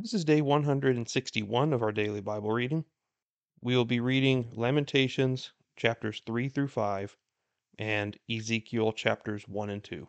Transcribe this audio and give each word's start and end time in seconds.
This 0.00 0.14
is 0.14 0.24
day 0.24 0.40
161 0.40 1.72
of 1.72 1.82
our 1.82 1.90
daily 1.90 2.20
Bible 2.20 2.52
reading. 2.52 2.84
We 3.60 3.74
will 3.74 3.84
be 3.84 3.98
reading 3.98 4.52
Lamentations 4.54 5.50
chapters 5.74 6.22
3 6.24 6.48
through 6.48 6.68
5 6.68 7.16
and 7.80 8.16
Ezekiel 8.30 8.92
chapters 8.92 9.48
1 9.48 9.70
and 9.70 9.82
2. 9.82 10.06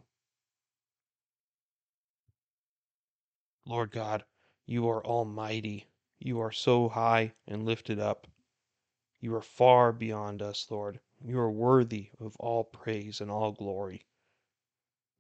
Lord 3.65 3.89
God, 3.89 4.25
you 4.67 4.87
are 4.87 5.03
almighty. 5.03 5.87
You 6.19 6.39
are 6.39 6.51
so 6.51 6.87
high 6.87 7.33
and 7.47 7.65
lifted 7.65 7.97
up. 7.97 8.27
You 9.19 9.33
are 9.33 9.41
far 9.41 9.91
beyond 9.91 10.43
us, 10.43 10.69
Lord. 10.69 10.99
You 11.25 11.39
are 11.39 11.49
worthy 11.49 12.11
of 12.19 12.35
all 12.35 12.63
praise 12.63 13.21
and 13.21 13.31
all 13.31 13.53
glory. 13.53 14.05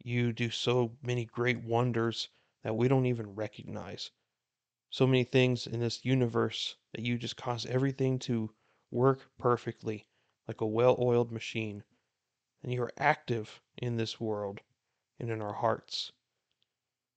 You 0.03 0.31
do 0.31 0.51
so 0.51 0.95
many 1.01 1.25
great 1.25 1.63
wonders 1.63 2.29
that 2.61 2.77
we 2.77 2.87
don't 2.87 3.07
even 3.07 3.33
recognize. 3.33 4.11
So 4.91 5.05
many 5.05 5.23
things 5.23 5.67
in 5.67 5.79
this 5.79 6.03
universe 6.03 6.75
that 6.93 7.05
you 7.05 7.17
just 7.19 7.37
cause 7.37 7.65
everything 7.67 8.17
to 8.19 8.53
work 8.89 9.29
perfectly 9.37 10.07
like 10.47 10.61
a 10.61 10.65
well 10.65 10.97
oiled 10.99 11.31
machine. 11.31 11.83
And 12.63 12.73
you 12.73 12.81
are 12.81 12.93
active 12.97 13.61
in 13.77 13.97
this 13.97 14.19
world 14.19 14.61
and 15.19 15.29
in 15.29 15.41
our 15.41 15.53
hearts. 15.53 16.11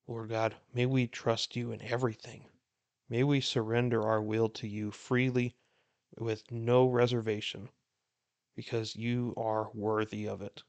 Lord 0.07 0.29
God, 0.29 0.55
may 0.75 0.85
we 0.85 1.07
trust 1.07 1.57
you 1.57 1.73
in 1.73 1.80
everything. 1.80 2.51
May 3.09 3.25
we 3.25 3.41
surrender 3.41 4.02
our 4.02 4.21
will 4.21 4.51
to 4.51 4.69
you 4.69 4.91
freely 4.91 5.57
with 6.19 6.51
no 6.51 6.87
reservation 6.87 7.71
because 8.55 8.97
you 8.97 9.33
are 9.37 9.71
worthy 9.73 10.29
of 10.29 10.43
it. 10.43 10.63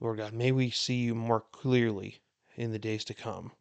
Lord 0.00 0.16
God, 0.16 0.32
may 0.32 0.50
we 0.50 0.70
see 0.70 0.96
you 0.96 1.14
more 1.14 1.42
clearly 1.52 2.22
in 2.56 2.72
the 2.72 2.78
days 2.78 3.04
to 3.04 3.14
come. 3.14 3.52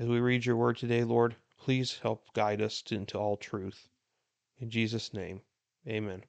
As 0.00 0.08
we 0.08 0.18
read 0.18 0.46
your 0.46 0.56
word 0.56 0.78
today, 0.78 1.04
Lord, 1.04 1.36
please 1.58 1.98
help 1.98 2.32
guide 2.32 2.62
us 2.62 2.82
into 2.90 3.18
all 3.18 3.36
truth. 3.36 3.90
In 4.56 4.70
Jesus' 4.70 5.12
name, 5.12 5.42
amen. 5.86 6.24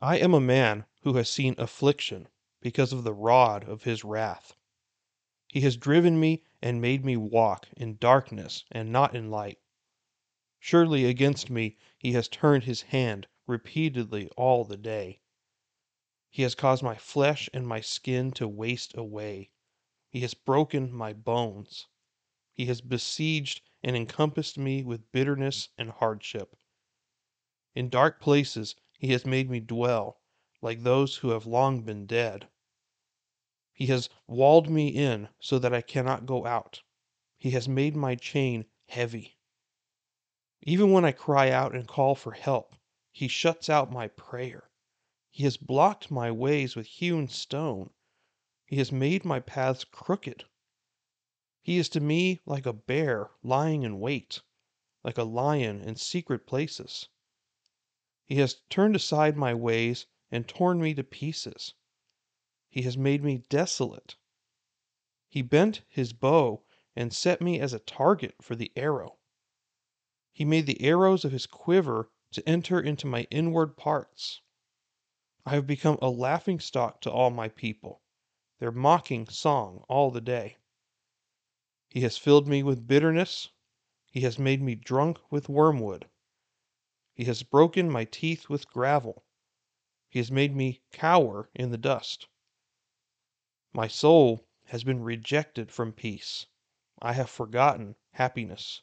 I 0.00 0.16
am 0.16 0.32
a 0.32 0.40
man 0.40 0.86
who 1.02 1.18
has 1.18 1.28
seen 1.28 1.54
affliction 1.58 2.28
because 2.62 2.94
of 2.94 3.04
the 3.04 3.12
rod 3.12 3.68
of 3.68 3.82
his 3.82 4.04
wrath. 4.04 4.54
He 5.48 5.60
has 5.60 5.76
driven 5.76 6.18
me 6.18 6.42
and 6.62 6.80
made 6.80 7.04
me 7.04 7.18
walk 7.18 7.68
in 7.76 7.98
darkness 7.98 8.64
and 8.72 8.90
not 8.90 9.14
in 9.14 9.30
light. 9.30 9.58
Surely 10.58 11.04
against 11.04 11.50
me 11.50 11.76
he 11.98 12.12
has 12.12 12.26
turned 12.26 12.64
his 12.64 12.80
hand 12.80 13.26
repeatedly 13.46 14.30
all 14.38 14.64
the 14.64 14.78
day. 14.78 15.19
He 16.32 16.42
has 16.42 16.54
caused 16.54 16.82
my 16.82 16.94
flesh 16.94 17.50
and 17.52 17.66
my 17.66 17.80
skin 17.80 18.30
to 18.32 18.46
waste 18.46 18.96
away. 18.96 19.50
He 20.08 20.20
has 20.20 20.32
broken 20.32 20.92
my 20.92 21.12
bones. 21.12 21.88
He 22.54 22.66
has 22.66 22.80
besieged 22.80 23.62
and 23.82 23.96
encompassed 23.96 24.56
me 24.56 24.84
with 24.84 25.10
bitterness 25.10 25.70
and 25.76 25.90
hardship. 25.90 26.56
In 27.74 27.88
dark 27.88 28.20
places 28.20 28.76
he 28.96 29.08
has 29.12 29.26
made 29.26 29.50
me 29.50 29.58
dwell, 29.58 30.20
like 30.62 30.82
those 30.82 31.16
who 31.16 31.30
have 31.30 31.46
long 31.46 31.82
been 31.82 32.06
dead. 32.06 32.48
He 33.72 33.86
has 33.86 34.08
walled 34.28 34.70
me 34.70 34.88
in 34.88 35.30
so 35.40 35.58
that 35.58 35.74
I 35.74 35.80
cannot 35.80 36.26
go 36.26 36.46
out. 36.46 36.82
He 37.38 37.50
has 37.50 37.68
made 37.68 37.96
my 37.96 38.14
chain 38.14 38.66
heavy. 38.88 39.38
Even 40.62 40.92
when 40.92 41.04
I 41.04 41.12
cry 41.12 41.50
out 41.50 41.74
and 41.74 41.88
call 41.88 42.14
for 42.14 42.32
help, 42.32 42.76
he 43.10 43.26
shuts 43.26 43.68
out 43.68 43.90
my 43.90 44.08
prayer. 44.08 44.69
He 45.32 45.44
has 45.44 45.56
blocked 45.56 46.10
my 46.10 46.32
ways 46.32 46.74
with 46.74 46.88
hewn 46.88 47.28
stone. 47.28 47.90
He 48.66 48.78
has 48.78 48.90
made 48.90 49.24
my 49.24 49.38
paths 49.38 49.84
crooked. 49.84 50.44
He 51.62 51.78
is 51.78 51.88
to 51.90 52.00
me 52.00 52.40
like 52.46 52.66
a 52.66 52.72
bear 52.72 53.30
lying 53.44 53.84
in 53.84 54.00
wait, 54.00 54.42
like 55.04 55.16
a 55.18 55.22
lion 55.22 55.82
in 55.82 55.94
secret 55.94 56.48
places. 56.48 57.10
He 58.26 58.38
has 58.38 58.62
turned 58.70 58.96
aside 58.96 59.36
my 59.36 59.54
ways 59.54 60.06
and 60.32 60.48
torn 60.48 60.80
me 60.80 60.94
to 60.94 61.04
pieces. 61.04 61.74
He 62.68 62.82
has 62.82 62.98
made 62.98 63.22
me 63.22 63.38
desolate. 63.48 64.16
He 65.28 65.42
bent 65.42 65.82
his 65.88 66.12
bow 66.12 66.64
and 66.96 67.14
set 67.14 67.40
me 67.40 67.60
as 67.60 67.72
a 67.72 67.78
target 67.78 68.34
for 68.42 68.56
the 68.56 68.72
arrow. 68.74 69.18
He 70.32 70.44
made 70.44 70.66
the 70.66 70.82
arrows 70.82 71.24
of 71.24 71.30
his 71.30 71.46
quiver 71.46 72.10
to 72.32 72.48
enter 72.48 72.80
into 72.80 73.06
my 73.06 73.28
inward 73.30 73.76
parts. 73.76 74.40
I 75.46 75.54
have 75.54 75.66
become 75.66 75.98
a 76.02 76.10
laughing 76.10 76.60
stock 76.60 77.00
to 77.00 77.10
all 77.10 77.30
my 77.30 77.48
people, 77.48 78.02
their 78.58 78.70
mocking 78.70 79.26
song 79.26 79.86
all 79.88 80.10
the 80.10 80.20
day. 80.20 80.58
He 81.88 82.02
has 82.02 82.18
filled 82.18 82.46
me 82.46 82.62
with 82.62 82.86
bitterness. 82.86 83.48
He 84.10 84.20
has 84.20 84.38
made 84.38 84.60
me 84.60 84.74
drunk 84.74 85.18
with 85.30 85.48
wormwood. 85.48 86.10
He 87.14 87.24
has 87.24 87.42
broken 87.42 87.90
my 87.90 88.04
teeth 88.04 88.50
with 88.50 88.68
gravel. 88.68 89.24
He 90.10 90.18
has 90.18 90.30
made 90.30 90.54
me 90.54 90.82
cower 90.92 91.48
in 91.54 91.70
the 91.70 91.78
dust. 91.78 92.28
My 93.72 93.88
soul 93.88 94.46
has 94.66 94.84
been 94.84 95.02
rejected 95.02 95.72
from 95.72 95.94
peace. 95.94 96.48
I 97.00 97.14
have 97.14 97.30
forgotten 97.30 97.96
happiness. 98.10 98.82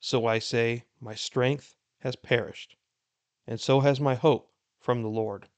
So 0.00 0.24
I 0.24 0.38
say, 0.38 0.86
My 1.00 1.14
strength 1.14 1.76
has 1.98 2.16
perished, 2.16 2.76
and 3.46 3.60
so 3.60 3.80
has 3.80 4.00
my 4.00 4.14
hope 4.14 4.50
from 4.84 5.00
the 5.00 5.08
Lord. 5.08 5.48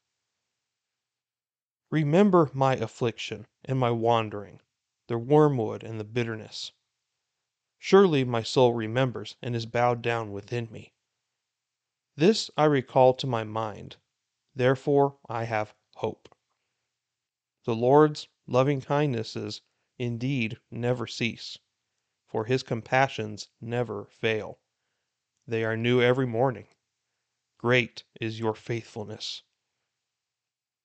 Remember 1.91 2.49
my 2.53 2.75
affliction 2.77 3.45
and 3.65 3.77
my 3.77 3.91
wandering, 3.91 4.61
the 5.07 5.17
wormwood 5.17 5.83
and 5.83 5.99
the 5.99 6.05
bitterness. 6.05 6.71
Surely 7.77 8.23
my 8.23 8.41
soul 8.41 8.73
remembers 8.73 9.35
and 9.41 9.53
is 9.53 9.65
bowed 9.65 10.01
down 10.01 10.31
within 10.31 10.71
me. 10.71 10.93
This 12.15 12.49
I 12.55 12.63
recall 12.63 13.13
to 13.15 13.27
my 13.27 13.43
mind, 13.43 13.97
therefore 14.55 15.17
I 15.27 15.43
have 15.43 15.75
hope. 15.97 16.33
The 17.65 17.75
Lord's 17.75 18.29
loving 18.47 18.79
kindnesses 18.79 19.61
indeed 19.99 20.57
never 20.71 21.05
cease, 21.05 21.59
for 22.25 22.45
his 22.45 22.63
compassions 22.63 23.49
never 23.59 24.05
fail. 24.05 24.59
They 25.45 25.65
are 25.65 25.75
new 25.75 26.01
every 26.01 26.25
morning. 26.25 26.67
Great 27.59 28.03
is 28.21 28.39
your 28.39 28.53
faithfulness. 28.53 29.41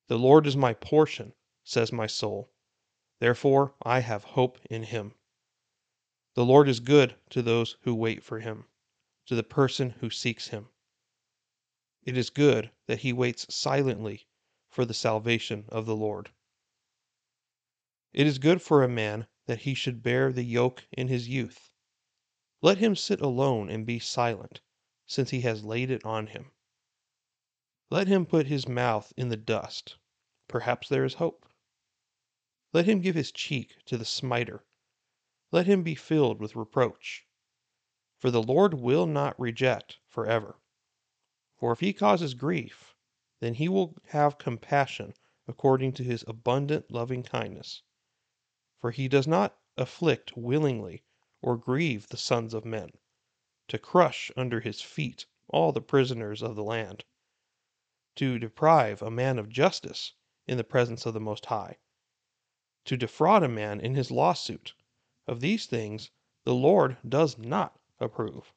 The 0.07 0.19
Lord 0.19 0.47
is 0.47 0.57
my 0.57 0.73
portion, 0.73 1.35
says 1.63 1.93
my 1.93 2.07
soul. 2.07 2.51
Therefore 3.19 3.75
I 3.83 4.01
have 4.01 4.25
hope 4.25 4.59
in 4.71 4.85
him. 4.85 5.15
The 6.33 6.47
Lord 6.47 6.71
is 6.71 6.81
good 6.81 7.15
to 7.29 7.43
those 7.43 7.77
who 7.83 7.95
wait 7.95 8.23
for 8.23 8.41
him, 8.41 8.69
to 9.27 9.35
the 9.35 9.43
person 9.43 9.91
who 10.01 10.09
seeks 10.09 10.49
him. 10.49 10.71
It 12.05 12.17
is 12.17 12.31
good 12.31 12.71
that 12.87 13.01
he 13.01 13.13
waits 13.13 13.55
silently 13.55 14.27
for 14.71 14.87
the 14.87 14.95
salvation 14.95 15.67
of 15.69 15.85
the 15.85 15.95
Lord. 15.95 16.31
It 18.15 18.27
is 18.27 18.39
good 18.39 18.63
for 18.63 18.83
a 18.83 18.89
man 18.89 19.27
that 19.45 19.61
he 19.61 19.75
should 19.75 20.03
bear 20.03 20.33
the 20.33 20.43
yoke 20.43 20.85
in 20.91 21.09
his 21.09 21.29
youth. 21.29 21.71
Let 22.63 22.79
him 22.79 22.97
sit 22.97 23.21
alone 23.21 23.69
and 23.69 23.85
be 23.85 23.99
silent, 23.99 24.63
since 25.05 25.29
he 25.31 25.43
has 25.43 25.65
laid 25.65 25.91
it 25.91 26.03
on 26.07 26.29
him. 26.29 26.51
Let 27.95 28.09
him 28.09 28.25
put 28.25 28.47
his 28.47 28.67
mouth 28.67 29.13
in 29.19 29.29
the 29.29 29.37
dust. 29.37 29.99
Perhaps 30.49 30.89
there 30.89 31.05
is 31.05 31.17
hope. 31.21 31.47
Let 32.73 32.87
him 32.87 33.03
give 33.03 33.15
his 33.15 33.31
cheek 33.31 33.85
to 33.85 33.99
the 33.99 34.07
smiter. 34.07 34.65
Let 35.51 35.67
him 35.67 35.83
be 35.83 35.95
filled 35.95 36.41
with 36.41 36.57
reproach. 36.57 37.27
For 38.19 38.31
the 38.31 38.43
Lord 38.43 38.73
will 38.73 39.05
not 39.05 39.39
reject 39.39 39.99
forever. 40.09 40.57
For 41.59 41.71
if 41.71 41.81
he 41.81 41.93
causes 41.93 42.33
grief, 42.33 42.95
then 43.41 43.53
he 43.53 43.69
will 43.69 43.95
have 44.07 44.39
compassion 44.39 45.13
according 45.47 45.93
to 45.93 46.03
his 46.03 46.25
abundant 46.27 46.91
loving 46.91 47.23
kindness. 47.23 47.83
For 48.81 48.91
he 48.91 49.07
does 49.07 49.27
not 49.27 49.59
afflict 49.77 50.35
willingly 50.35 51.03
or 51.43 51.59
grieve 51.59 52.07
the 52.07 52.17
sons 52.17 52.55
of 52.55 52.65
men, 52.65 52.93
to 53.69 53.79
crush 53.79 54.31
under 54.35 54.61
his 54.61 54.81
feet 54.81 55.27
all 55.49 55.73
the 55.73 55.83
prisoners 55.83 56.41
of 56.43 56.57
the 56.57 56.65
land, 56.65 57.05
to 58.17 58.39
deprive 58.39 59.01
a 59.01 59.11
man 59.11 59.39
of 59.39 59.49
justice 59.49 60.13
in 60.47 60.57
the 60.57 60.65
presence 60.65 61.07
of 61.07 61.15
the 61.15 61.21
Most 61.21 61.47
High, 61.47 61.79
to 62.85 62.97
defraud 62.97 63.43
a 63.43 63.49
man 63.49 63.81
in 63.81 63.95
his 63.95 64.11
lawsuit. 64.11 64.75
Of 65.27 65.41
these 65.41 65.67
things 65.67 66.11
the 66.45 66.55
Lord 66.55 66.97
does 67.09 67.39
not 67.39 67.79
approve. 68.01 68.53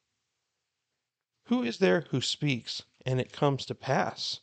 Who 1.44 1.62
is 1.62 1.78
there 1.78 2.02
who 2.10 2.20
speaks 2.20 2.82
and 3.06 3.20
it 3.20 3.32
comes 3.32 3.64
to 3.66 3.74
pass, 3.74 4.40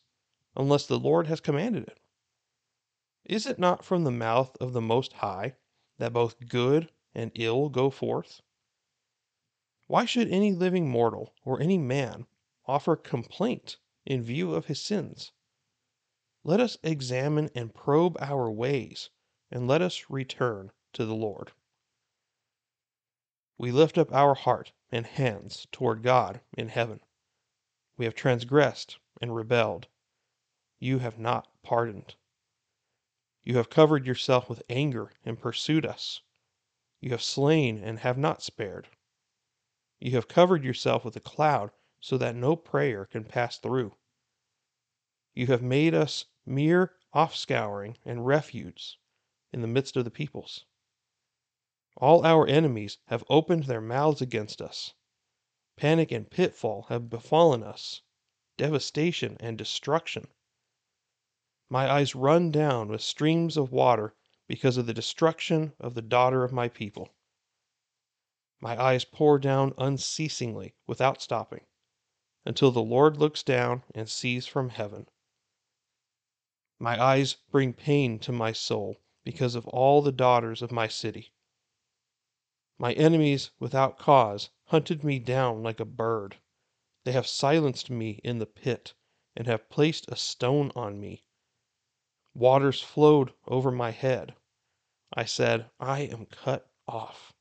unless 0.55 0.87
the 0.87 0.97
Lord 0.97 1.27
has 1.27 1.41
commanded 1.41 1.83
it? 1.89 1.99
Is 3.25 3.45
it 3.45 3.59
not 3.59 3.83
from 3.83 4.03
the 4.05 4.11
mouth 4.11 4.55
of 4.61 4.73
the 4.73 4.81
Most 4.81 5.13
High 5.13 5.55
that 5.97 6.13
both 6.13 6.47
good 6.47 6.91
and 7.13 7.31
ill 7.35 7.69
go 7.69 7.89
forth? 7.89 8.41
Why 9.87 10.05
should 10.05 10.29
any 10.29 10.53
living 10.53 10.89
mortal 10.89 11.33
or 11.43 11.59
any 11.59 11.77
man 11.77 12.25
offer 12.65 12.95
complaint 12.95 13.77
in 14.05 14.21
view 14.21 14.53
of 14.53 14.65
his 14.65 14.81
sins? 14.81 15.31
Let 16.43 16.59
us 16.59 16.77
examine 16.83 17.49
and 17.55 17.73
probe 17.73 18.17
our 18.19 18.51
ways, 18.51 19.09
and 19.49 19.67
let 19.67 19.81
us 19.81 20.09
return 20.09 20.71
to 20.93 21.05
the 21.05 21.15
Lord. 21.15 21.53
We 23.57 23.71
lift 23.71 23.97
up 23.97 24.11
our 24.11 24.35
heart 24.35 24.73
and 24.91 25.05
hands 25.05 25.67
toward 25.71 26.03
God 26.03 26.41
in 26.57 26.69
heaven. 26.69 26.99
We 27.97 28.05
have 28.05 28.15
transgressed 28.15 28.97
and 29.21 29.35
rebelled. 29.35 29.87
You 30.79 30.99
have 30.99 31.17
not 31.17 31.47
pardoned. 31.63 32.15
You 33.43 33.57
have 33.57 33.69
covered 33.69 34.05
yourself 34.05 34.49
with 34.49 34.63
anger 34.69 35.11
and 35.23 35.39
pursued 35.39 35.85
us. 35.85 36.21
You 36.99 37.11
have 37.11 37.21
slain 37.21 37.77
and 37.77 37.99
have 37.99 38.17
not 38.17 38.41
spared. 38.41 38.89
You 39.99 40.11
have 40.11 40.27
covered 40.27 40.63
yourself 40.63 41.05
with 41.05 41.15
a 41.15 41.21
cloud 41.21 41.71
so 42.03 42.17
that 42.17 42.35
no 42.35 42.53
prayer 42.53 43.05
can 43.05 43.23
pass 43.23 43.57
through. 43.57 43.95
You 45.33 45.47
have 45.47 45.61
made 45.61 45.93
us 45.93 46.25
mere 46.45 46.97
offscouring 47.15 47.95
and 48.03 48.25
refuse 48.25 48.97
in 49.53 49.61
the 49.61 49.69
midst 49.69 49.95
of 49.95 50.03
the 50.03 50.11
peoples. 50.11 50.65
All 51.95 52.25
our 52.25 52.45
enemies 52.45 52.97
have 53.05 53.23
opened 53.29 53.63
their 53.63 53.79
mouths 53.79 54.19
against 54.21 54.61
us. 54.61 54.93
Panic 55.77 56.11
and 56.11 56.29
pitfall 56.29 56.87
have 56.89 57.09
befallen 57.09 57.63
us, 57.63 58.01
devastation 58.57 59.37
and 59.39 59.57
destruction. 59.57 60.27
My 61.69 61.89
eyes 61.89 62.15
run 62.15 62.51
down 62.51 62.89
with 62.89 63.01
streams 63.01 63.55
of 63.55 63.71
water 63.71 64.13
because 64.45 64.75
of 64.75 64.87
the 64.87 64.93
destruction 64.93 65.71
of 65.79 65.93
the 65.93 66.01
daughter 66.01 66.43
of 66.43 66.51
my 66.51 66.67
people. 66.67 67.13
My 68.59 68.77
eyes 68.77 69.05
pour 69.05 69.39
down 69.39 69.73
unceasingly 69.77 70.75
without 70.85 71.21
stopping, 71.21 71.61
until 72.45 72.71
the 72.71 72.81
Lord 72.81 73.17
looks 73.17 73.43
down 73.43 73.83
and 73.95 74.09
sees 74.09 74.45
from 74.45 74.69
heaven. 74.69 75.07
My 76.79 77.01
eyes 77.01 77.37
bring 77.51 77.73
pain 77.73 78.19
to 78.19 78.31
my 78.31 78.51
soul 78.51 78.97
because 79.23 79.55
of 79.55 79.67
all 79.67 80.01
the 80.01 80.11
daughters 80.11 80.61
of 80.61 80.71
my 80.71 80.87
city. 80.87 81.33
My 82.77 82.93
enemies, 82.93 83.51
without 83.59 83.97
cause, 83.97 84.49
hunted 84.65 85.03
me 85.03 85.19
down 85.19 85.63
like 85.63 85.79
a 85.79 85.85
bird. 85.85 86.37
They 87.05 87.13
have 87.13 87.27
silenced 87.27 87.89
me 87.89 88.19
in 88.23 88.39
the 88.39 88.45
pit, 88.45 88.93
and 89.35 89.47
have 89.47 89.69
placed 89.69 90.09
a 90.09 90.15
stone 90.15 90.71
on 90.75 90.99
me. 90.99 91.23
Waters 92.33 92.81
flowed 92.81 93.33
over 93.47 93.71
my 93.71 93.91
head. 93.91 94.35
I 95.13 95.25
said, 95.25 95.69
I 95.79 96.01
am 96.01 96.25
cut 96.25 96.69
off. 96.87 97.33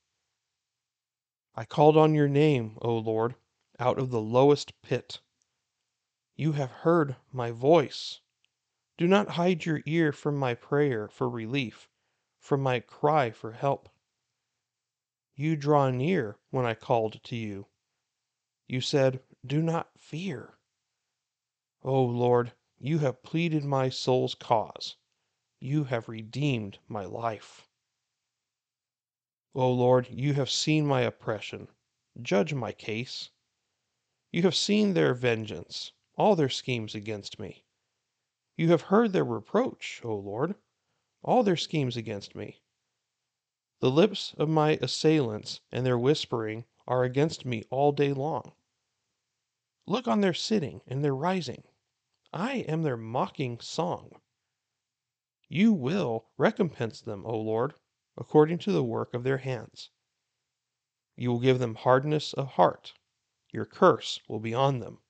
I 1.55 1.65
called 1.65 1.97
on 1.97 2.15
your 2.15 2.29
name, 2.29 2.79
O 2.83 2.97
Lord, 2.97 3.35
out 3.79 3.99
of 3.99 4.11
the 4.11 4.21
lowest 4.21 4.81
pit. 4.83 5.21
You 6.37 6.53
have 6.53 6.71
heard 6.71 7.17
my 7.33 7.51
voice. 7.51 8.21
Do 8.99 9.07
not 9.07 9.31
hide 9.31 9.65
your 9.65 9.83
ear 9.87 10.13
from 10.13 10.37
my 10.37 10.55
prayer 10.55 11.09
for 11.09 11.29
relief, 11.29 11.89
from 12.39 12.63
my 12.63 12.81
cry 12.81 13.31
for 13.31 13.53
help. 13.53 13.89
You 15.35 15.57
draw 15.57 15.91
near 15.91 16.39
when 16.51 16.67
I 16.67 16.75
called 16.75 17.23
to 17.25 17.37
you. 17.37 17.69
You 18.67 18.81
said, 18.81 19.23
Do 19.45 19.63
not 19.63 19.99
fear. 19.99 20.59
O 21.83 22.03
Lord, 22.05 22.53
you 22.79 22.99
have 22.99 23.23
pleaded 23.23 23.65
my 23.65 23.89
soul's 23.89 24.35
cause. 24.35 24.97
You 25.61 25.85
have 25.85 26.09
redeemed 26.09 26.79
my 26.89 27.05
life. 27.05 27.69
O 29.55 29.71
Lord, 29.71 30.09
you 30.09 30.35
have 30.35 30.51
seen 30.51 30.87
my 30.87 31.03
oppression. 31.03 31.69
Judge 32.21 32.55
my 32.55 32.73
case. 32.73 33.31
You 34.33 34.43
have 34.45 34.57
seen 34.57 34.95
their 34.95 35.13
vengeance, 35.13 35.93
all 36.17 36.35
their 36.37 36.49
schemes 36.49 36.95
against 36.95 37.39
me. 37.39 37.65
You 38.57 38.71
have 38.71 38.83
heard 38.83 39.13
their 39.13 39.25
reproach, 39.25 40.01
O 40.03 40.17
Lord, 40.17 40.55
all 41.23 41.43
their 41.43 41.57
schemes 41.57 41.99
against 41.99 42.35
me. 42.35 42.63
The 43.81 43.91
lips 43.91 44.35
of 44.39 44.49
my 44.49 44.79
assailants 44.81 45.61
and 45.71 45.85
their 45.85 45.99
whispering 45.99 46.65
are 46.87 47.05
against 47.05 47.45
me 47.45 47.65
all 47.69 47.93
day 47.93 48.15
long. 48.15 48.55
Look 49.87 50.09
on 50.09 50.23
their 50.23 50.33
sitting 50.33 50.81
and 50.87 51.05
their 51.05 51.15
rising. 51.15 51.65
I 52.33 52.59
am 52.69 52.83
their 52.83 52.97
mocking 52.97 53.61
song. 53.61 54.21
You 55.49 55.75
will 55.75 56.31
recompense 56.39 57.03
them, 57.03 57.27
O 57.27 57.39
Lord, 57.39 57.75
according 58.17 58.59
to 58.61 58.73
the 58.73 58.85
work 58.85 59.13
of 59.13 59.25
their 59.25 59.39
hands. 59.39 59.91
You 61.17 61.31
will 61.33 61.41
give 61.41 61.59
them 61.59 61.75
hardness 61.75 62.33
of 62.33 62.53
heart. 62.53 62.95
Your 63.55 63.67
curse 63.67 64.19
will 64.29 64.41
be 64.41 64.55
on 64.55 64.79
them. 64.79 65.03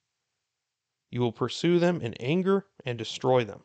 You 1.11 1.21
will 1.21 1.31
pursue 1.31 1.79
them 1.79 2.01
in 2.01 2.15
anger 2.15 2.67
and 2.85 2.99
destroy 2.99 3.45
them 3.45 3.63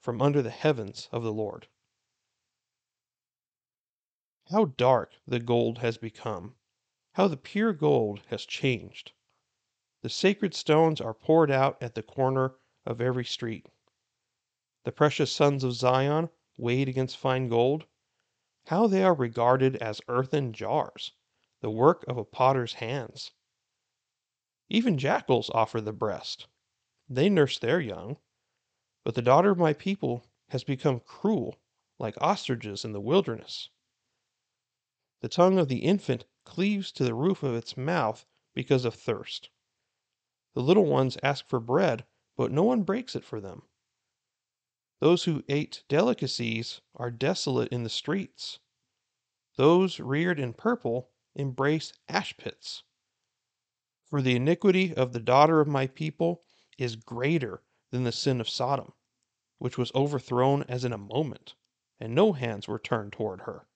from 0.00 0.22
under 0.22 0.40
the 0.40 0.48
heavens 0.48 1.10
of 1.12 1.22
the 1.22 1.30
Lord. 1.30 1.68
How 4.50 4.64
dark 4.64 5.12
the 5.26 5.40
gold 5.40 5.80
has 5.80 5.98
become! 5.98 6.56
How 7.16 7.28
the 7.28 7.36
pure 7.36 7.74
gold 7.74 8.22
has 8.28 8.46
changed! 8.46 9.12
The 10.00 10.08
sacred 10.08 10.54
stones 10.54 10.98
are 10.98 11.12
poured 11.12 11.50
out 11.50 11.76
at 11.82 11.94
the 11.94 12.02
corner 12.02 12.56
of 12.86 13.02
every 13.02 13.26
street. 13.26 13.66
The 14.84 14.92
precious 14.92 15.30
sons 15.30 15.64
of 15.64 15.74
Zion, 15.74 16.30
weighed 16.56 16.88
against 16.88 17.18
fine 17.18 17.50
gold, 17.50 17.84
how 18.68 18.86
they 18.86 19.04
are 19.04 19.12
regarded 19.12 19.76
as 19.82 20.00
earthen 20.08 20.54
jars, 20.54 21.12
the 21.60 21.68
work 21.70 22.06
of 22.08 22.16
a 22.16 22.24
potter's 22.24 22.72
hands. 22.72 23.32
Even 24.74 24.96
jackals 24.96 25.50
offer 25.50 25.82
the 25.82 25.92
breast. 25.92 26.46
They 27.06 27.28
nurse 27.28 27.58
their 27.58 27.78
young. 27.78 28.16
But 29.04 29.14
the 29.14 29.20
daughter 29.20 29.50
of 29.50 29.58
my 29.58 29.74
people 29.74 30.24
has 30.48 30.64
become 30.64 31.00
cruel, 31.00 31.60
like 31.98 32.16
ostriches 32.22 32.82
in 32.82 32.92
the 32.92 33.00
wilderness. 33.00 33.68
The 35.20 35.28
tongue 35.28 35.58
of 35.58 35.68
the 35.68 35.80
infant 35.80 36.24
cleaves 36.44 36.90
to 36.92 37.04
the 37.04 37.12
roof 37.12 37.42
of 37.42 37.54
its 37.54 37.76
mouth 37.76 38.24
because 38.54 38.86
of 38.86 38.94
thirst. 38.94 39.50
The 40.54 40.62
little 40.62 40.86
ones 40.86 41.18
ask 41.22 41.46
for 41.46 41.60
bread, 41.60 42.06
but 42.34 42.50
no 42.50 42.62
one 42.62 42.82
breaks 42.82 43.14
it 43.14 43.26
for 43.26 43.42
them. 43.42 43.64
Those 45.00 45.24
who 45.24 45.44
ate 45.50 45.84
delicacies 45.86 46.80
are 46.94 47.10
desolate 47.10 47.68
in 47.68 47.82
the 47.82 47.90
streets. 47.90 48.58
Those 49.56 50.00
reared 50.00 50.40
in 50.40 50.54
purple 50.54 51.10
embrace 51.34 51.92
ash 52.08 52.34
pits. 52.38 52.84
For 54.12 54.20
the 54.20 54.36
iniquity 54.36 54.94
of 54.94 55.14
the 55.14 55.20
daughter 55.20 55.58
of 55.62 55.66
my 55.66 55.86
people 55.86 56.44
is 56.76 56.96
greater 56.96 57.62
than 57.90 58.04
the 58.04 58.12
sin 58.12 58.42
of 58.42 58.48
Sodom, 58.50 58.92
which 59.56 59.78
was 59.78 59.90
overthrown 59.94 60.64
as 60.64 60.84
in 60.84 60.92
a 60.92 60.98
moment, 60.98 61.54
and 61.98 62.14
no 62.14 62.34
hands 62.34 62.68
were 62.68 62.78
turned 62.78 63.14
toward 63.14 63.40
her. 63.48 63.66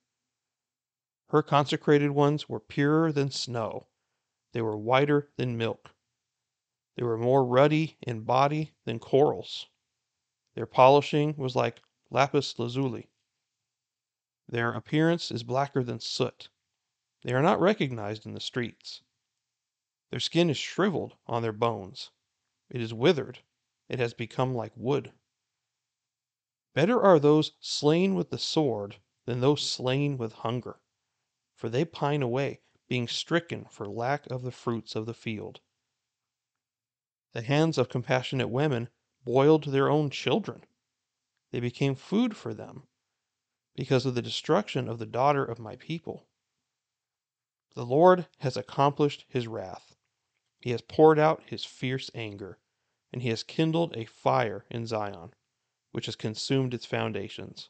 Her 1.29 1.41
consecrated 1.41 2.11
ones 2.11 2.47
were 2.47 2.59
purer 2.59 3.11
than 3.11 3.31
snow, 3.31 3.87
they 4.51 4.61
were 4.61 4.77
whiter 4.77 5.31
than 5.37 5.57
milk. 5.57 5.95
They 6.95 7.03
were 7.03 7.17
more 7.17 7.43
ruddy 7.43 7.97
in 8.03 8.21
body 8.21 8.75
than 8.85 8.99
corals. 8.99 9.65
Their 10.53 10.67
polishing 10.67 11.35
was 11.35 11.55
like 11.55 11.81
lapis 12.11 12.59
lazuli. 12.59 13.09
Their 14.47 14.71
appearance 14.71 15.31
is 15.31 15.41
blacker 15.41 15.83
than 15.83 15.99
soot. 15.99 16.49
They 17.23 17.33
are 17.33 17.41
not 17.41 17.59
recognized 17.59 18.27
in 18.27 18.35
the 18.35 18.39
streets. 18.39 19.01
Their 20.09 20.19
skin 20.21 20.49
is 20.49 20.57
shriveled 20.57 21.15
on 21.27 21.41
their 21.41 21.51
bones. 21.51 22.11
It 22.69 22.81
is 22.81 22.93
withered. 22.93 23.39
It 23.89 23.99
has 23.99 24.13
become 24.13 24.55
like 24.55 24.71
wood. 24.75 25.11
Better 26.73 27.01
are 27.01 27.19
those 27.19 27.51
slain 27.59 28.15
with 28.15 28.29
the 28.29 28.37
sword 28.37 28.99
than 29.25 29.41
those 29.41 29.67
slain 29.67 30.17
with 30.17 30.33
hunger, 30.33 30.79
for 31.55 31.69
they 31.69 31.83
pine 31.83 32.21
away, 32.21 32.61
being 32.87 33.07
stricken 33.07 33.65
for 33.65 33.87
lack 33.87 34.25
of 34.27 34.43
the 34.43 34.51
fruits 34.51 34.95
of 34.95 35.05
the 35.05 35.13
field. 35.13 35.59
The 37.33 37.41
hands 37.41 37.77
of 37.77 37.89
compassionate 37.89 38.49
women 38.49 38.89
boiled 39.25 39.65
their 39.65 39.89
own 39.89 40.09
children. 40.09 40.63
They 41.51 41.59
became 41.59 41.95
food 41.95 42.37
for 42.37 42.53
them 42.53 42.87
because 43.75 44.05
of 44.05 44.15
the 44.15 44.21
destruction 44.21 44.87
of 44.87 44.99
the 44.99 45.05
daughter 45.05 45.43
of 45.43 45.59
my 45.59 45.75
people. 45.75 46.27
The 47.75 47.85
Lord 47.85 48.27
has 48.39 48.55
accomplished 48.55 49.25
his 49.27 49.47
wrath. 49.47 49.96
He 50.59 50.71
has 50.71 50.81
poured 50.81 51.19
out 51.19 51.43
his 51.43 51.65
fierce 51.65 52.09
anger, 52.15 52.57
and 53.13 53.21
he 53.21 53.29
has 53.29 53.43
kindled 53.43 53.95
a 53.95 54.05
fire 54.05 54.65
in 54.71 54.87
Zion, 54.87 55.35
which 55.91 56.07
has 56.07 56.15
consumed 56.15 56.73
its 56.73 56.83
foundations. 56.83 57.69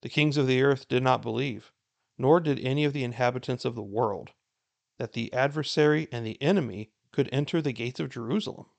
The 0.00 0.08
kings 0.08 0.38
of 0.38 0.46
the 0.46 0.62
earth 0.62 0.88
did 0.88 1.02
not 1.02 1.20
believe, 1.20 1.70
nor 2.16 2.40
did 2.40 2.58
any 2.60 2.86
of 2.86 2.94
the 2.94 3.04
inhabitants 3.04 3.66
of 3.66 3.74
the 3.74 3.82
world, 3.82 4.30
that 4.96 5.12
the 5.12 5.30
adversary 5.34 6.08
and 6.10 6.24
the 6.24 6.40
enemy 6.40 6.92
could 7.12 7.28
enter 7.30 7.60
the 7.60 7.72
gates 7.74 8.00
of 8.00 8.08
Jerusalem. 8.08 8.70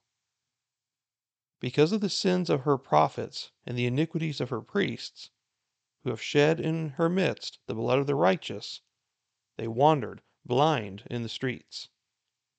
Because 1.59 1.91
of 1.91 2.01
the 2.01 2.09
sins 2.09 2.49
of 2.49 2.61
her 2.61 2.79
prophets 2.79 3.51
and 3.63 3.77
the 3.77 3.85
iniquities 3.85 4.41
of 4.41 4.49
her 4.49 4.61
priests, 4.61 5.29
who 6.03 6.09
have 6.09 6.21
shed 6.21 6.59
in 6.59 6.89
her 6.91 7.09
midst 7.09 7.59
the 7.67 7.75
blood 7.75 7.99
of 7.99 8.07
the 8.07 8.15
righteous, 8.15 8.81
they 9.57 9.67
wandered 9.67 10.23
blind 10.45 11.03
in 11.11 11.21
the 11.21 11.29
streets. 11.29 11.89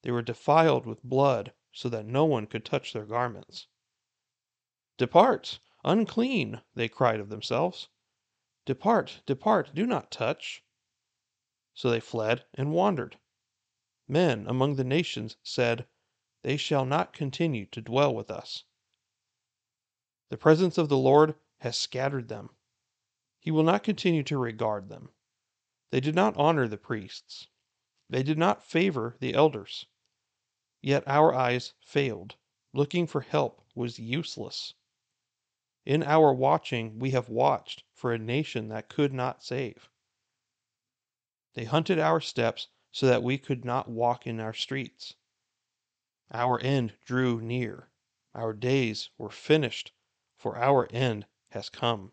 They 0.03 0.11
were 0.11 0.23
defiled 0.23 0.87
with 0.87 1.03
blood, 1.03 1.53
so 1.73 1.89
that 1.91 2.07
no 2.07 2.25
one 2.25 2.47
could 2.47 2.65
touch 2.65 2.93
their 2.93 3.05
garments. 3.05 3.67
Depart, 4.97 5.61
unclean, 5.85 6.63
they 6.75 6.89
cried 6.89 7.21
of 7.21 7.29
themselves. 7.29 7.89
Depart, 8.65 9.23
depart, 9.27 9.75
do 9.75 9.87
not 9.87 10.11
touch. 10.11 10.65
So 11.75 11.91
they 11.91 12.01
fled 12.01 12.45
and 12.55 12.73
wandered. 12.73 13.19
Men 14.09 14.47
among 14.47 14.77
the 14.77 14.85
nations 14.85 15.37
said, 15.43 15.87
They 16.43 16.57
shall 16.57 16.85
not 16.85 17.13
continue 17.13 17.67
to 17.67 17.81
dwell 17.81 18.15
with 18.15 18.31
us. 18.31 18.65
The 20.31 20.37
presence 20.39 20.79
of 20.79 20.89
the 20.89 20.97
Lord 20.97 21.35
has 21.59 21.77
scattered 21.77 22.29
them. 22.29 22.51
He 23.39 23.51
will 23.51 23.63
not 23.63 23.83
continue 23.83 24.23
to 24.25 24.39
regard 24.39 24.89
them. 24.89 25.11
They 25.91 26.01
did 26.01 26.15
not 26.15 26.37
honor 26.37 26.69
the 26.69 26.79
priests. 26.79 27.49
They 28.11 28.25
did 28.25 28.39
not 28.39 28.65
favor 28.65 29.17
the 29.21 29.35
elders. 29.35 29.87
Yet 30.83 31.05
our 31.07 31.33
eyes 31.33 31.75
failed. 31.81 32.35
Looking 32.73 33.07
for 33.07 33.21
help 33.21 33.65
was 33.73 34.01
useless. 34.01 34.75
In 35.87 36.03
our 36.03 36.35
watching, 36.35 36.99
we 36.99 37.13
have 37.13 37.29
watched 37.29 37.85
for 37.93 38.13
a 38.13 38.19
nation 38.19 38.67
that 38.67 38.89
could 38.89 39.13
not 39.13 39.45
save. 39.45 39.89
They 41.55 41.65
hunted 41.65 42.01
our 42.01 42.21
steps 42.21 42.67
so 42.91 43.07
that 43.07 43.23
we 43.23 43.39
could 43.39 43.65
not 43.65 43.89
walk 43.89 44.27
in 44.27 44.41
our 44.41 44.55
streets. 44.55 45.15
Our 46.33 46.61
end 46.61 46.95
drew 47.05 47.41
near. 47.41 47.91
Our 48.35 48.53
days 48.53 49.11
were 49.19 49.31
finished, 49.31 49.93
for 50.37 50.59
our 50.59 50.89
end 50.91 51.27
has 51.51 51.69
come. 51.69 52.13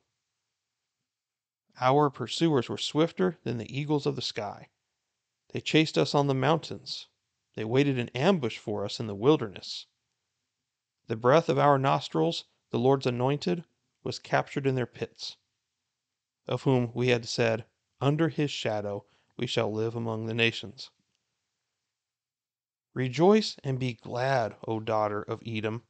Our 1.80 2.12
pursuers 2.12 2.70
were 2.70 2.78
swifter 2.78 3.40
than 3.44 3.58
the 3.58 3.76
eagles 3.76 4.06
of 4.06 4.16
the 4.16 4.22
sky. 4.22 4.70
They 5.54 5.62
chased 5.62 5.98
us 5.98 6.14
on 6.14 6.28
the 6.28 6.34
mountains. 6.34 7.08
They 7.56 7.64
waited 7.64 7.98
in 7.98 8.10
ambush 8.10 8.58
for 8.58 8.84
us 8.84 9.00
in 9.00 9.08
the 9.08 9.16
wilderness. 9.16 9.88
The 11.08 11.16
breath 11.16 11.48
of 11.48 11.58
our 11.58 11.78
nostrils, 11.80 12.44
the 12.70 12.80
Lord's 12.80 13.06
anointed, 13.06 13.64
was 14.04 14.20
captured 14.20 14.68
in 14.68 14.76
their 14.76 14.86
pits, 14.86 15.38
of 16.48 16.64
whom 16.64 16.92
we 16.94 17.08
had 17.08 17.30
said, 17.30 17.66
Under 18.02 18.28
his 18.28 18.52
shadow 18.52 19.06
we 19.38 19.48
shall 19.48 19.72
live 19.72 19.96
among 19.96 20.26
the 20.26 20.34
nations. 20.34 20.92
Rejoice 22.94 23.56
and 23.64 23.80
be 23.80 23.94
glad, 23.94 24.58
O 24.68 24.82
daughter 24.82 25.22
of 25.22 25.42
Edom, 25.46 25.84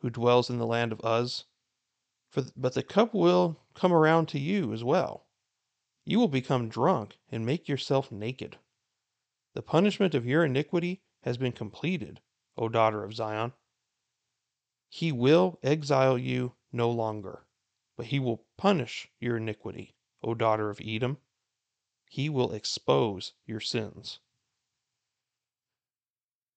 who 0.00 0.10
dwells 0.10 0.50
in 0.50 0.58
the 0.58 0.66
land 0.66 0.92
of 0.92 1.00
Uz. 1.02 1.46
For, 2.28 2.44
but 2.54 2.74
the 2.74 2.82
cup 2.82 3.14
will 3.14 3.64
come 3.72 3.94
around 3.94 4.26
to 4.28 4.38
you 4.38 4.74
as 4.74 4.84
well. 4.84 5.26
You 6.04 6.18
will 6.18 6.28
become 6.28 6.68
drunk 6.68 7.16
and 7.30 7.46
make 7.46 7.66
yourself 7.66 8.12
naked. 8.12 8.58
The 9.52 9.62
punishment 9.62 10.14
of 10.14 10.26
your 10.26 10.44
iniquity 10.44 11.02
has 11.22 11.36
been 11.36 11.52
completed, 11.52 12.20
O 12.56 12.68
daughter 12.68 13.02
of 13.02 13.14
Zion. 13.14 13.52
He 14.88 15.10
will 15.12 15.58
exile 15.62 16.16
you 16.16 16.54
no 16.72 16.90
longer, 16.90 17.46
but 17.96 18.06
he 18.06 18.20
will 18.20 18.44
punish 18.56 19.10
your 19.18 19.36
iniquity, 19.36 19.96
O 20.22 20.34
daughter 20.34 20.70
of 20.70 20.80
Edom. 20.84 21.18
He 22.08 22.28
will 22.28 22.52
expose 22.52 23.34
your 23.44 23.60
sins. 23.60 24.20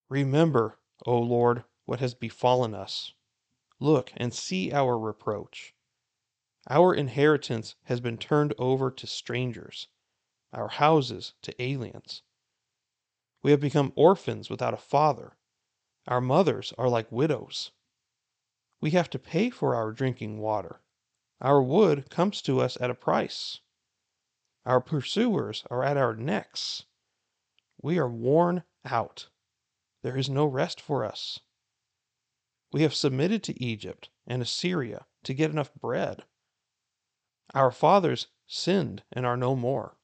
Remember, 0.10 0.78
O 1.06 1.20
Lord, 1.20 1.64
what 1.86 2.00
has 2.00 2.14
befallen 2.14 2.76
us. 2.76 3.14
Look 3.80 4.14
and 4.16 4.34
see 4.34 4.72
our 4.72 4.98
reproach. 4.98 5.74
Our 6.70 6.94
inheritance 6.94 7.76
has 7.84 8.00
been 8.00 8.18
turned 8.18 8.54
over 8.58 8.92
to 8.92 9.08
strangers, 9.08 9.88
our 10.54 10.70
houses 10.70 11.34
to 11.42 11.62
aliens. 11.62 12.22
We 13.44 13.52
have 13.52 13.60
become 13.60 13.92
orphans 13.98 14.50
without 14.50 14.74
a 14.74 14.78
father. 14.78 15.36
Our 16.08 16.22
mothers 16.22 16.74
are 16.78 16.88
like 16.88 17.12
widows. 17.12 17.72
We 18.80 18.92
have 18.92 19.10
to 19.10 19.20
pay 19.20 19.50
for 19.50 19.76
our 19.76 19.92
drinking 19.92 20.40
water. 20.40 20.82
Our 21.42 21.62
wood 21.62 22.10
comes 22.10 22.42
to 22.44 22.62
us 22.62 22.78
at 22.80 22.90
a 22.90 22.96
price. 22.96 23.60
Our 24.66 24.80
pursuers 24.80 25.66
are 25.70 25.84
at 25.84 25.98
our 25.98 26.16
necks. 26.16 26.86
We 27.82 28.00
are 28.00 28.10
worn 28.10 28.64
out. 28.86 29.28
There 30.04 30.16
is 30.16 30.30
no 30.30 30.46
rest 30.46 30.80
for 30.80 31.04
us. 31.04 31.42
We 32.72 32.84
have 32.84 32.96
submitted 32.96 33.44
to 33.44 33.62
Egypt 33.62 34.10
and 34.26 34.42
Assyria 34.42 35.06
to 35.24 35.34
get 35.34 35.52
enough 35.52 35.74
bread. 35.74 36.24
Our 37.54 37.72
fathers 37.72 38.28
sinned 38.48 39.04
and 39.12 39.26
are 39.26 39.38
no 39.38 39.54
more. 39.54 39.98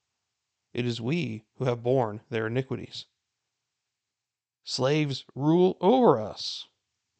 It 0.73 0.85
is 0.85 0.99
we 0.99 1.45
who 1.55 1.65
have 1.65 1.83
borne 1.83 2.21
their 2.29 2.47
iniquities. 2.47 3.05
Slaves 4.71 5.25
rule 5.33 5.77
over 5.81 6.21
us. 6.21 6.67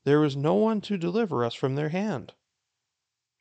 There 0.04 0.24
is 0.24 0.36
no 0.36 0.54
one 0.54 0.82
to 0.82 1.00
deliver 1.00 1.44
us 1.44 1.56
from 1.56 1.74
their 1.74 1.90
hand. 1.90 2.36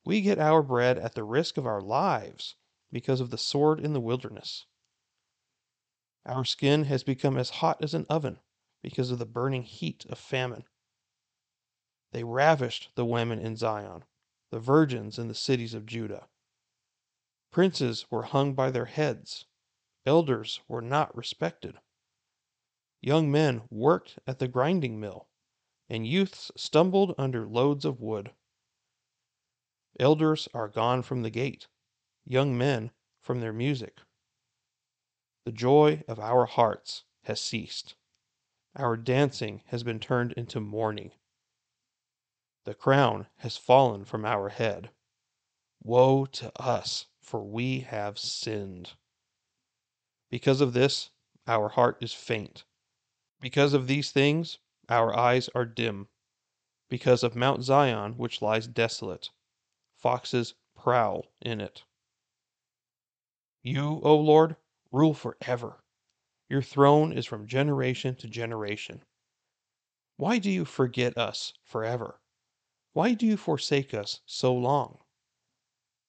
We 0.06 0.22
get 0.22 0.38
our 0.38 0.62
bread 0.62 0.96
at 0.96 1.14
the 1.14 1.24
risk 1.24 1.58
of 1.58 1.66
our 1.66 1.82
lives 1.82 2.54
because 2.90 3.20
of 3.20 3.28
the 3.28 3.36
sword 3.36 3.80
in 3.80 3.92
the 3.92 4.00
wilderness. 4.00 4.64
Our 6.24 6.46
skin 6.46 6.84
has 6.84 7.04
become 7.04 7.36
as 7.36 7.50
hot 7.60 7.84
as 7.84 7.92
an 7.92 8.06
oven 8.08 8.40
because 8.80 9.10
of 9.10 9.18
the 9.18 9.26
burning 9.26 9.64
heat 9.64 10.06
of 10.06 10.18
famine. 10.18 10.64
They 12.12 12.24
ravished 12.24 12.88
the 12.94 13.04
women 13.04 13.38
in 13.38 13.56
Zion, 13.56 14.04
the 14.50 14.58
virgins 14.58 15.18
in 15.18 15.28
the 15.28 15.34
cities 15.34 15.74
of 15.74 15.84
Judah. 15.84 16.28
Princes 17.50 18.06
were 18.10 18.22
hung 18.22 18.54
by 18.54 18.70
their 18.70 18.86
heads, 18.86 19.44
elders 20.06 20.62
were 20.66 20.80
not 20.80 21.14
respected. 21.14 21.78
Young 23.00 23.30
men 23.30 23.62
worked 23.70 24.18
at 24.26 24.38
the 24.38 24.48
grinding 24.48 24.98
mill, 24.98 25.28
and 25.88 26.06
youths 26.06 26.50
stumbled 26.56 27.14
under 27.16 27.46
loads 27.46 27.84
of 27.84 28.00
wood. 28.00 28.32
Elders 30.00 30.48
are 30.52 30.68
gone 30.68 31.02
from 31.02 31.22
the 31.22 31.30
gate, 31.30 31.68
young 32.24 32.58
men 32.58 32.90
from 33.20 33.40
their 33.40 33.52
music. 33.52 34.00
The 35.44 35.52
joy 35.52 36.02
of 36.08 36.18
our 36.18 36.46
hearts 36.46 37.04
has 37.24 37.40
ceased. 37.40 37.94
Our 38.76 38.96
dancing 38.96 39.62
has 39.66 39.82
been 39.82 39.98
turned 39.98 40.32
into 40.32 40.60
mourning. 40.60 41.12
The 42.64 42.74
crown 42.74 43.28
has 43.38 43.56
fallen 43.56 44.04
from 44.04 44.24
our 44.24 44.50
head. 44.50 44.90
Woe 45.82 46.26
to 46.26 46.52
us, 46.60 47.06
for 47.20 47.42
we 47.42 47.80
have 47.80 48.18
sinned. 48.18 48.92
Because 50.30 50.60
of 50.60 50.74
this, 50.74 51.10
our 51.46 51.70
heart 51.70 51.96
is 52.02 52.12
faint. 52.12 52.64
Because 53.40 53.72
of 53.72 53.86
these 53.86 54.10
things, 54.10 54.58
our 54.88 55.16
eyes 55.16 55.48
are 55.54 55.64
dim. 55.64 56.08
Because 56.88 57.22
of 57.22 57.36
Mount 57.36 57.62
Zion, 57.62 58.16
which 58.16 58.42
lies 58.42 58.66
desolate, 58.66 59.30
foxes 59.96 60.54
prowl 60.74 61.26
in 61.40 61.60
it. 61.60 61.84
You, 63.62 64.00
O 64.02 64.16
Lord, 64.16 64.56
rule 64.90 65.14
forever. 65.14 65.84
Your 66.48 66.62
throne 66.62 67.12
is 67.12 67.26
from 67.26 67.46
generation 67.46 68.14
to 68.16 68.28
generation. 68.28 69.04
Why 70.16 70.38
do 70.38 70.50
you 70.50 70.64
forget 70.64 71.16
us 71.18 71.52
forever? 71.62 72.20
Why 72.92 73.14
do 73.14 73.26
you 73.26 73.36
forsake 73.36 73.92
us 73.94 74.20
so 74.26 74.54
long? 74.54 74.98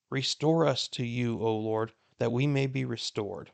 Restore 0.10 0.66
us 0.66 0.88
to 0.90 1.06
you, 1.06 1.40
O 1.40 1.56
Lord, 1.56 1.94
that 2.18 2.32
we 2.32 2.48
may 2.48 2.66
be 2.66 2.86
restored. 2.86 3.52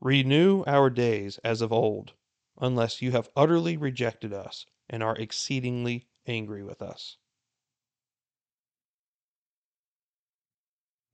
Renew 0.00 0.62
our 0.66 0.90
days 0.90 1.38
as 1.38 1.60
of 1.60 1.72
old, 1.72 2.12
unless 2.60 3.00
you 3.00 3.12
have 3.12 3.30
utterly 3.34 3.76
rejected 3.76 4.32
us 4.32 4.66
and 4.88 5.02
are 5.02 5.16
exceedingly 5.16 6.06
angry 6.26 6.62
with 6.62 6.82
us. 6.82 7.16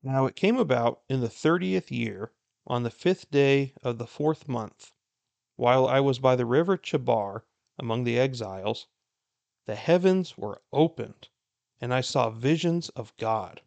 Now 0.03 0.27
it 0.27 0.37
came 0.37 0.57
about 0.59 1.03
in 1.09 1.21
the 1.21 1.29
thirtieth 1.29 1.91
year, 1.91 2.33
on 2.67 2.83
the 2.83 2.91
fifth 2.91 3.31
day 3.31 3.75
of 3.83 3.99
the 3.99 4.07
fourth 4.07 4.49
month, 4.49 4.93
while 5.55 5.87
I 5.87 6.01
was 6.01 6.19
by 6.19 6.37
the 6.37 6.47
river 6.47 6.77
Chebar 6.77 7.45
among 7.79 8.05
the 8.05 8.19
exiles, 8.19 8.87
the 9.67 9.77
heavens 9.77 10.37
were 10.37 10.63
opened, 10.73 11.29
and 11.81 11.95
I 11.95 12.01
saw 12.01 12.31
visions 12.31 12.89
of 12.91 13.17
God. 13.17 13.63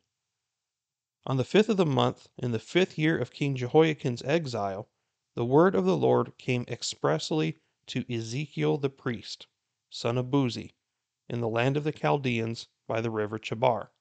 On 1.25 1.37
the 1.37 1.45
fifth 1.45 1.69
of 1.69 1.77
the 1.77 1.85
month, 1.85 2.27
in 2.37 2.51
the 2.51 2.59
fifth 2.59 2.97
year 2.97 3.17
of 3.17 3.31
King 3.31 3.55
Jehoiachin's 3.55 4.21
exile, 4.23 4.89
the 5.35 5.45
word 5.45 5.75
of 5.75 5.85
the 5.85 5.97
Lord 5.97 6.37
came 6.37 6.65
expressly 6.67 7.57
to 7.89 8.05
Ezekiel 8.13 8.77
the 8.77 8.89
priest, 8.89 9.47
son 9.89 10.17
of 10.17 10.27
Buzi, 10.31 10.73
in 11.27 11.41
the 11.41 11.49
land 11.49 11.75
of 11.75 11.83
the 11.83 11.91
Chaldeans 11.91 12.67
by 12.87 13.01
the 13.01 13.11
river 13.11 13.37
Chebar. 13.37 13.91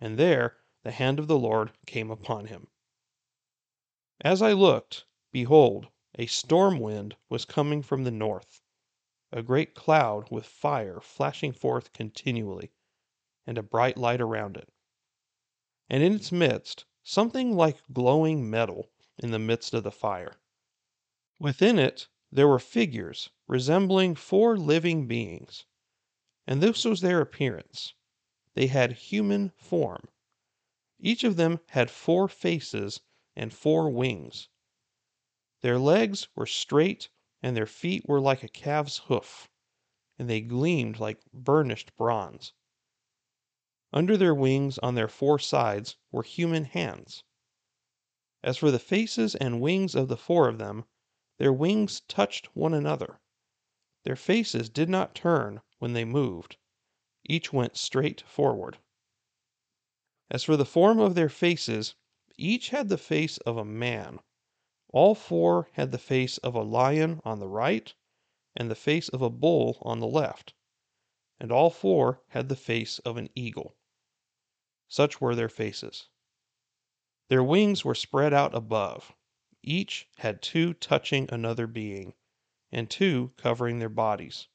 And 0.00 0.18
there 0.18 0.58
the 0.82 0.90
hand 0.90 1.18
of 1.18 1.26
the 1.26 1.38
Lord 1.38 1.72
came 1.86 2.10
upon 2.10 2.46
him. 2.46 2.68
As 4.20 4.40
I 4.40 4.52
looked, 4.52 5.06
behold, 5.32 5.88
a 6.14 6.26
storm 6.26 6.78
wind 6.78 7.16
was 7.28 7.44
coming 7.44 7.82
from 7.82 8.04
the 8.04 8.10
north, 8.10 8.62
a 9.32 9.42
great 9.42 9.74
cloud 9.74 10.30
with 10.30 10.46
fire 10.46 11.00
flashing 11.00 11.52
forth 11.52 11.92
continually, 11.92 12.72
and 13.46 13.58
a 13.58 13.62
bright 13.62 13.96
light 13.96 14.20
around 14.20 14.56
it. 14.56 14.72
And 15.90 16.02
in 16.02 16.14
its 16.14 16.32
midst, 16.32 16.84
something 17.02 17.54
like 17.54 17.82
glowing 17.92 18.48
metal 18.48 18.90
in 19.18 19.30
the 19.30 19.38
midst 19.38 19.74
of 19.74 19.82
the 19.82 19.90
fire. 19.90 20.40
Within 21.38 21.78
it 21.78 22.08
there 22.34 22.48
were 22.48 22.58
figures 22.58 23.30
resembling 23.46 24.16
four 24.16 24.58
living 24.58 25.06
beings, 25.06 25.66
and 26.48 26.60
this 26.60 26.84
was 26.84 27.00
their 27.00 27.20
appearance. 27.20 27.94
They 28.54 28.66
had 28.66 28.92
human 28.92 29.50
form 29.50 30.08
Each 30.98 31.22
of 31.22 31.36
them 31.36 31.60
had 31.68 31.92
four 31.92 32.26
faces 32.26 33.00
and 33.36 33.54
four 33.54 33.88
wings. 33.88 34.48
Their 35.60 35.78
legs 35.78 36.26
were 36.34 36.46
straight, 36.46 37.08
and 37.40 37.56
their 37.56 37.68
feet 37.68 38.08
were 38.08 38.20
like 38.20 38.42
a 38.42 38.48
calf's 38.48 38.98
hoof, 39.06 39.48
and 40.18 40.28
they 40.28 40.40
gleamed 40.40 40.98
like 40.98 41.22
burnished 41.32 41.94
bronze. 41.94 42.52
Under 43.92 44.16
their 44.16 44.34
wings 44.34 44.78
on 44.78 44.96
their 44.96 45.06
four 45.06 45.38
sides 45.38 45.96
were 46.10 46.24
human 46.24 46.64
hands. 46.64 47.22
As 48.42 48.56
for 48.56 48.72
the 48.72 48.80
faces 48.80 49.36
and 49.36 49.60
wings 49.60 49.94
of 49.94 50.08
the 50.08 50.16
four 50.16 50.48
of 50.48 50.58
them, 50.58 50.86
their 51.38 51.52
wings 51.52 52.00
touched 52.02 52.54
one 52.56 52.72
another. 52.72 53.20
Their 54.04 54.16
faces 54.16 54.68
did 54.68 54.88
not 54.88 55.14
turn 55.14 55.62
when 55.78 55.92
they 55.92 56.04
moved, 56.04 56.56
each 57.24 57.52
went 57.52 57.76
straight 57.76 58.20
forward. 58.20 58.78
As 60.30 60.44
for 60.44 60.56
the 60.56 60.64
form 60.64 61.00
of 61.00 61.14
their 61.14 61.28
faces, 61.28 61.94
each 62.36 62.68
had 62.68 62.88
the 62.88 62.98
face 62.98 63.38
of 63.38 63.56
a 63.56 63.64
man. 63.64 64.20
All 64.90 65.14
four 65.14 65.70
had 65.72 65.90
the 65.90 65.98
face 65.98 66.38
of 66.38 66.54
a 66.54 66.62
lion 66.62 67.20
on 67.24 67.40
the 67.40 67.48
right, 67.48 67.92
and 68.54 68.70
the 68.70 68.76
face 68.76 69.08
of 69.08 69.22
a 69.22 69.30
bull 69.30 69.78
on 69.82 69.98
the 69.98 70.06
left, 70.06 70.54
and 71.40 71.50
all 71.50 71.70
four 71.70 72.22
had 72.28 72.48
the 72.48 72.56
face 72.56 72.98
of 73.00 73.16
an 73.16 73.28
eagle. 73.34 73.76
Such 74.86 75.20
were 75.20 75.34
their 75.34 75.48
faces. 75.48 76.08
Their 77.28 77.42
wings 77.42 77.84
were 77.84 77.94
spread 77.94 78.32
out 78.32 78.54
above. 78.54 79.14
Each 79.66 80.06
had 80.18 80.42
two 80.42 80.74
touching 80.74 81.26
another 81.32 81.66
being, 81.66 82.12
and 82.70 82.90
two 82.90 83.32
covering 83.38 83.78
their 83.78 83.88
bodies. 83.88 84.48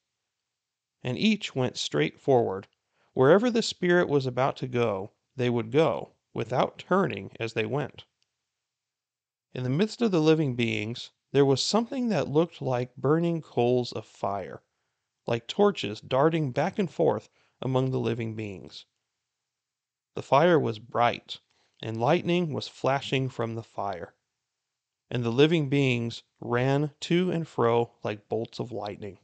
And 1.02 1.18
each 1.18 1.56
went 1.56 1.78
straight 1.78 2.20
forward. 2.20 2.68
Wherever 3.14 3.50
the 3.50 3.64
Spirit 3.64 4.08
was 4.08 4.28
about 4.28 4.56
to 4.58 4.68
go, 4.68 5.14
they 5.36 5.50
would 5.50 5.72
go, 5.72 6.14
without 6.32 6.78
turning 6.78 7.36
as 7.40 7.54
they 7.54 7.66
went. 7.66 8.06
In 9.52 9.64
the 9.64 9.70
midst 9.72 10.00
of 10.04 10.12
the 10.12 10.22
living 10.22 10.56
beings, 10.56 11.10
there 11.32 11.44
was 11.44 11.64
something 11.64 12.10
that 12.10 12.28
looked 12.28 12.62
like 12.62 12.96
burning 12.96 13.42
coals 13.42 13.92
of 13.92 14.06
fire, 14.06 14.62
like 15.26 15.48
torches 15.48 16.02
darting 16.02 16.52
back 16.52 16.78
and 16.78 16.92
forth 16.92 17.32
among 17.64 17.90
the 17.90 18.00
living 18.00 18.36
beings. 18.36 18.86
The 20.14 20.22
fire 20.22 20.60
was 20.60 20.78
bright, 20.78 21.40
and 21.82 22.00
lightning 22.00 22.54
was 22.54 22.68
flashing 22.68 23.28
from 23.30 23.56
the 23.56 23.64
fire. 23.64 24.14
And 25.12 25.24
the 25.24 25.32
living 25.32 25.70
beings 25.70 26.24
ran 26.40 26.94
to 27.02 27.32
and 27.32 27.48
fro 27.48 27.94
like 28.04 28.30
bolts 28.30 28.60
of 28.60 28.72
lightning. 28.72 29.20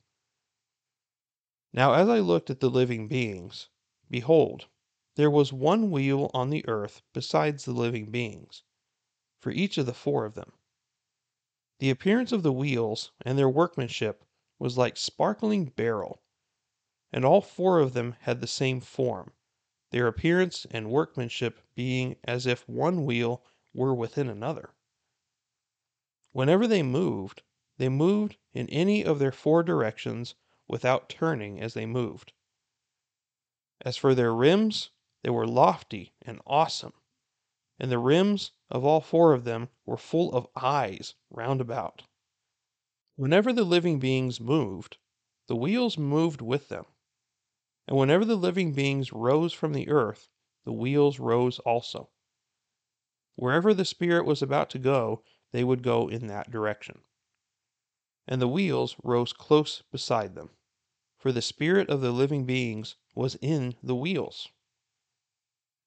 Now, 1.73 1.93
as 1.93 2.07
I 2.07 2.19
looked 2.19 2.49
at 2.49 2.59
the 2.59 2.69
living 2.69 3.07
beings, 3.07 3.69
behold, 4.09 4.67
there 5.15 5.31
was 5.31 5.51
one 5.51 5.91
wheel 5.91 6.31
on 6.33 6.49
the 6.49 6.67
earth 6.67 7.01
besides 7.13 7.65
the 7.65 7.73
living 7.73 8.11
beings, 8.11 8.63
for 9.39 9.51
each 9.51 9.77
of 9.77 9.85
the 9.85 9.93
four 9.93 10.25
of 10.25 10.35
them. 10.35 10.53
The 11.79 11.89
appearance 11.89 12.31
of 12.31 12.43
the 12.43 12.53
wheels 12.53 13.11
and 13.21 13.37
their 13.37 13.49
workmanship 13.49 14.23
was 14.59 14.77
like 14.77 14.97
sparkling 14.97 15.65
beryl, 15.65 16.21
and 17.11 17.25
all 17.25 17.41
four 17.41 17.79
of 17.79 17.93
them 17.93 18.15
had 18.21 18.41
the 18.41 18.47
same 18.47 18.79
form 18.79 19.33
their 19.91 20.07
appearance 20.07 20.65
and 20.71 20.91
workmanship 20.91 21.61
being 21.73 22.17
as 22.25 22.45
if 22.45 22.67
one 22.67 23.05
wheel 23.05 23.43
were 23.73 23.95
within 23.95 24.29
another. 24.29 24.74
Whenever 26.35 26.67
they 26.67 26.83
moved, 26.83 27.43
they 27.77 27.87
moved 27.87 28.35
in 28.53 28.67
any 28.67 29.05
of 29.05 29.19
their 29.19 29.31
four 29.31 29.63
directions 29.63 30.35
without 30.67 31.07
turning 31.07 31.61
as 31.61 31.73
they 31.73 31.85
moved. 31.85 32.33
As 33.79 33.95
for 33.95 34.13
their 34.13 34.35
rims, 34.35 34.89
they 35.21 35.29
were 35.29 35.47
lofty 35.47 36.13
and 36.21 36.41
awesome, 36.45 36.91
and 37.79 37.89
the 37.89 37.99
rims 37.99 38.51
of 38.69 38.83
all 38.83 38.99
four 38.99 39.31
of 39.31 39.45
them 39.45 39.69
were 39.85 39.95
full 39.95 40.33
of 40.33 40.49
eyes 40.57 41.15
round 41.29 41.61
about. 41.61 42.03
Whenever 43.15 43.53
the 43.53 43.63
living 43.63 43.97
beings 43.97 44.41
moved, 44.41 44.97
the 45.47 45.55
wheels 45.55 45.97
moved 45.97 46.41
with 46.41 46.67
them. 46.67 46.83
And 47.87 47.95
whenever 47.95 48.25
the 48.25 48.35
living 48.35 48.73
beings 48.73 49.13
rose 49.13 49.53
from 49.53 49.71
the 49.71 49.87
earth, 49.87 50.27
the 50.65 50.73
wheels 50.73 51.17
rose 51.17 51.59
also. 51.59 52.09
Wherever 53.35 53.73
the 53.73 53.85
Spirit 53.85 54.25
was 54.25 54.41
about 54.41 54.69
to 54.71 54.79
go, 54.79 55.23
they 55.55 55.63
would 55.63 55.81
go 55.81 56.09
in 56.09 56.27
that 56.27 56.51
direction. 56.51 57.01
And 58.27 58.41
the 58.41 58.47
wheels 58.47 58.95
rose 59.03 59.33
close 59.33 59.83
beside 59.91 60.35
them, 60.35 60.49
for 61.17 61.31
the 61.31 61.41
Spirit 61.41 61.89
of 61.89 62.01
the 62.01 62.11
living 62.11 62.45
beings 62.45 62.95
was 63.15 63.35
in 63.41 63.75
the 63.81 63.95
wheels. 63.95 64.49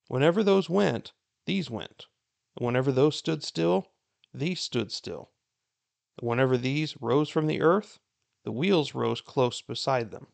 Whenever 0.07 0.43
those 0.43 0.71
went, 0.71 1.13
these 1.45 1.69
went. 1.69 2.07
And 2.57 2.65
whenever 2.65 2.91
those 2.91 3.17
stood 3.17 3.45
still, 3.45 3.93
these 4.33 4.61
stood 4.61 4.91
still. 4.91 5.31
And 6.19 6.29
whenever 6.29 6.57
these 6.57 6.97
rose 7.01 7.29
from 7.29 7.47
the 7.47 7.61
earth, 7.61 8.01
the 8.45 8.53
wheels 8.53 8.95
rose 8.95 9.21
close 9.21 9.61
beside 9.61 10.11
them 10.11 10.29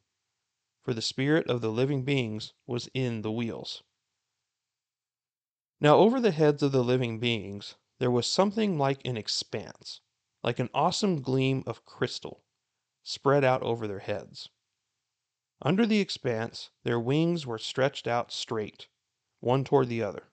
for 0.85 0.93
the 0.93 1.03
spirit 1.03 1.49
of 1.49 1.63
the 1.63 1.73
living 1.73 2.05
beings 2.05 2.53
was 2.67 2.91
in 2.93 3.23
the 3.23 3.33
wheels. 3.33 3.83
Now, 5.81 5.97
over 5.97 6.21
the 6.21 6.31
heads 6.31 6.63
of 6.63 6.73
the 6.73 6.85
living 6.85 7.19
beings, 7.19 7.75
there 7.99 8.11
was 8.11 8.27
something 8.27 8.79
like 8.79 9.01
an 9.05 9.17
expanse, 9.17 10.01
like 10.43 10.59
an 10.59 10.71
awesome 10.75 11.23
gleam 11.23 11.63
of 11.67 11.85
crystal, 11.85 12.45
spread 13.03 13.45
out 13.45 13.63
over 13.63 13.87
their 13.87 14.01
heads. 14.01 14.49
Under 15.63 15.87
the 15.87 16.01
expanse, 16.01 16.71
their 16.83 16.99
wings 16.99 17.47
were 17.47 17.59
stretched 17.59 18.07
out 18.07 18.33
straight, 18.33 18.89
one 19.41 19.65
toward 19.65 19.89
the 19.89 20.03
other. 20.03 20.31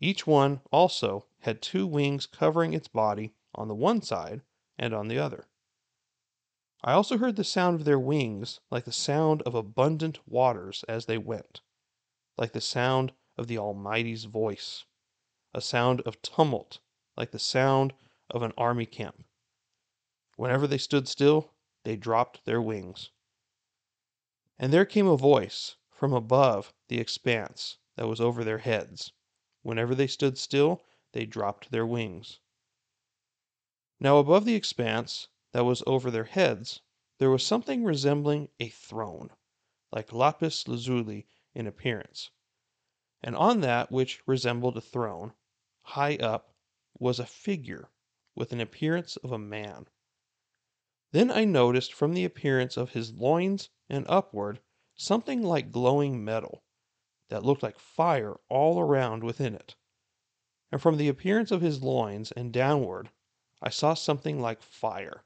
Each 0.00 0.26
one, 0.26 0.60
also, 0.70 1.26
had 1.40 1.62
two 1.62 1.86
wings 1.86 2.26
covering 2.26 2.74
its 2.74 2.88
body 2.88 3.34
on 3.54 3.68
the 3.68 3.74
one 3.74 4.02
side 4.02 4.42
and 4.78 4.92
on 4.92 5.08
the 5.08 5.18
other. 5.18 5.48
I 6.82 6.92
also 6.92 7.16
heard 7.16 7.36
the 7.36 7.44
sound 7.44 7.76
of 7.80 7.84
their 7.84 7.98
wings 7.98 8.60
like 8.70 8.84
the 8.84 8.92
sound 8.92 9.40
of 9.42 9.54
abundant 9.54 10.18
waters 10.28 10.84
as 10.88 11.06
they 11.06 11.18
went, 11.18 11.62
like 12.36 12.52
the 12.52 12.60
sound 12.60 13.12
of 13.38 13.46
the 13.46 13.56
Almighty's 13.56 14.24
voice, 14.24 14.84
a 15.56 15.60
sound 15.62 16.02
of 16.02 16.20
tumult 16.20 16.80
like 17.16 17.30
the 17.30 17.38
sound 17.38 17.94
of 18.28 18.42
an 18.42 18.52
army 18.58 18.84
camp. 18.84 19.24
Whenever 20.36 20.66
they 20.66 20.76
stood 20.76 21.08
still, 21.08 21.50
they 21.82 21.96
dropped 21.96 22.44
their 22.44 22.60
wings. 22.60 23.08
And 24.58 24.70
there 24.70 24.84
came 24.84 25.06
a 25.06 25.16
voice 25.16 25.76
from 25.90 26.12
above 26.12 26.74
the 26.88 27.00
expanse 27.00 27.78
that 27.96 28.06
was 28.06 28.20
over 28.20 28.44
their 28.44 28.58
heads. 28.58 29.12
Whenever 29.62 29.94
they 29.94 30.06
stood 30.06 30.36
still, 30.36 30.82
they 31.12 31.24
dropped 31.24 31.70
their 31.70 31.86
wings. 31.86 32.38
Now 33.98 34.18
above 34.18 34.44
the 34.44 34.56
expanse 34.56 35.28
that 35.52 35.64
was 35.64 35.82
over 35.86 36.10
their 36.10 36.24
heads, 36.24 36.82
there 37.16 37.30
was 37.30 37.46
something 37.46 37.82
resembling 37.82 38.50
a 38.60 38.68
throne, 38.68 39.30
like 39.90 40.12
lapis 40.12 40.68
lazuli 40.68 41.26
in 41.54 41.66
appearance. 41.66 42.30
And 43.22 43.34
on 43.34 43.62
that 43.62 43.90
which 43.90 44.20
resembled 44.26 44.76
a 44.76 44.82
throne, 44.82 45.32
high 45.86 46.16
up, 46.16 46.54
was 46.98 47.18
a 47.18 47.26
figure 47.26 47.90
with 48.34 48.52
an 48.52 48.60
appearance 48.60 49.16
of 49.16 49.32
a 49.32 49.38
man. 49.38 49.88
Then 51.12 51.30
I 51.30 51.44
noticed 51.44 51.94
from 51.94 52.14
the 52.14 52.24
appearance 52.24 52.76
of 52.76 52.90
his 52.90 53.12
loins 53.12 53.70
and 53.88 54.04
upward 54.08 54.60
something 54.94 55.42
like 55.42 55.70
glowing 55.70 56.24
metal, 56.24 56.64
that 57.28 57.44
looked 57.44 57.62
like 57.62 57.78
fire 57.78 58.36
all 58.48 58.78
around 58.78 59.24
within 59.24 59.54
it. 59.54 59.76
And 60.70 60.80
from 60.80 60.96
the 60.96 61.08
appearance 61.08 61.50
of 61.50 61.60
his 61.60 61.82
loins 61.82 62.32
and 62.32 62.52
downward 62.52 63.10
I 63.62 63.70
saw 63.70 63.94
something 63.94 64.40
like 64.40 64.62
fire 64.62 65.24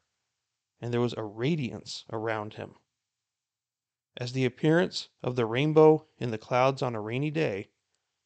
and 0.80 0.92
there 0.92 1.00
was 1.00 1.14
a 1.16 1.22
radiance 1.22 2.04
around 2.10 2.54
him. 2.54 2.74
As 4.16 4.32
the 4.32 4.44
appearance 4.44 5.08
of 5.22 5.36
the 5.36 5.46
rainbow 5.46 6.06
in 6.18 6.30
the 6.30 6.38
clouds 6.38 6.82
on 6.82 6.94
a 6.94 7.00
rainy 7.00 7.30
day, 7.30 7.68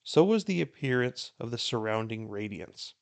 so 0.05 0.23
was 0.23 0.45
the 0.45 0.61
appearance 0.61 1.33
of 1.40 1.51
the 1.51 1.59
surrounding 1.59 2.29
radiance. 2.29 2.95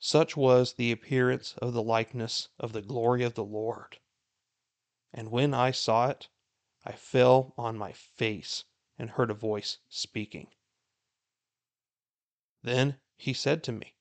Such 0.00 0.36
was 0.36 0.74
the 0.74 0.90
appearance 0.90 1.54
of 1.58 1.72
the 1.72 1.82
likeness 1.82 2.48
of 2.58 2.72
the 2.72 2.82
glory 2.82 3.22
of 3.22 3.34
the 3.34 3.44
Lord. 3.44 3.98
And 5.12 5.30
when 5.30 5.54
I 5.54 5.70
saw 5.70 6.08
it, 6.08 6.28
I 6.84 6.92
fell 6.92 7.54
on 7.56 7.78
my 7.78 7.92
face 7.92 8.64
and 8.98 9.10
heard 9.10 9.30
a 9.30 9.34
voice 9.34 9.78
speaking. 9.88 10.48
Then 12.62 12.98
he 13.16 13.32
said 13.32 13.62
to 13.64 13.72
me, 13.72 13.94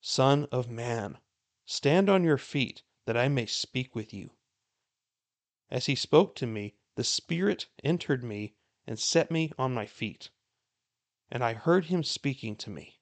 Son 0.00 0.46
of 0.50 0.68
man, 0.68 1.18
stand 1.64 2.08
on 2.10 2.24
your 2.24 2.38
feet 2.38 2.82
that 3.04 3.16
I 3.16 3.28
may 3.28 3.46
speak 3.46 3.94
with 3.94 4.12
you. 4.12 4.30
As 5.70 5.86
he 5.86 5.94
spoke 5.94 6.34
to 6.36 6.46
me, 6.46 6.74
the 6.96 7.04
Spirit 7.04 7.66
entered 7.84 8.24
me 8.24 8.54
and 8.86 8.98
set 8.98 9.30
me 9.30 9.52
on 9.58 9.72
my 9.72 9.86
feet, 9.86 10.30
and 11.30 11.44
I 11.44 11.54
heard 11.54 11.86
him 11.86 12.02
speaking 12.02 12.56
to 12.56 12.70
me. 12.70 13.00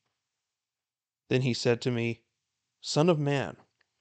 Then 1.29 1.43
he 1.43 1.55
said 1.55 1.81
to 1.83 1.91
me, 1.91 2.23
Son 2.81 3.09
of 3.09 3.19
man, 3.19 3.57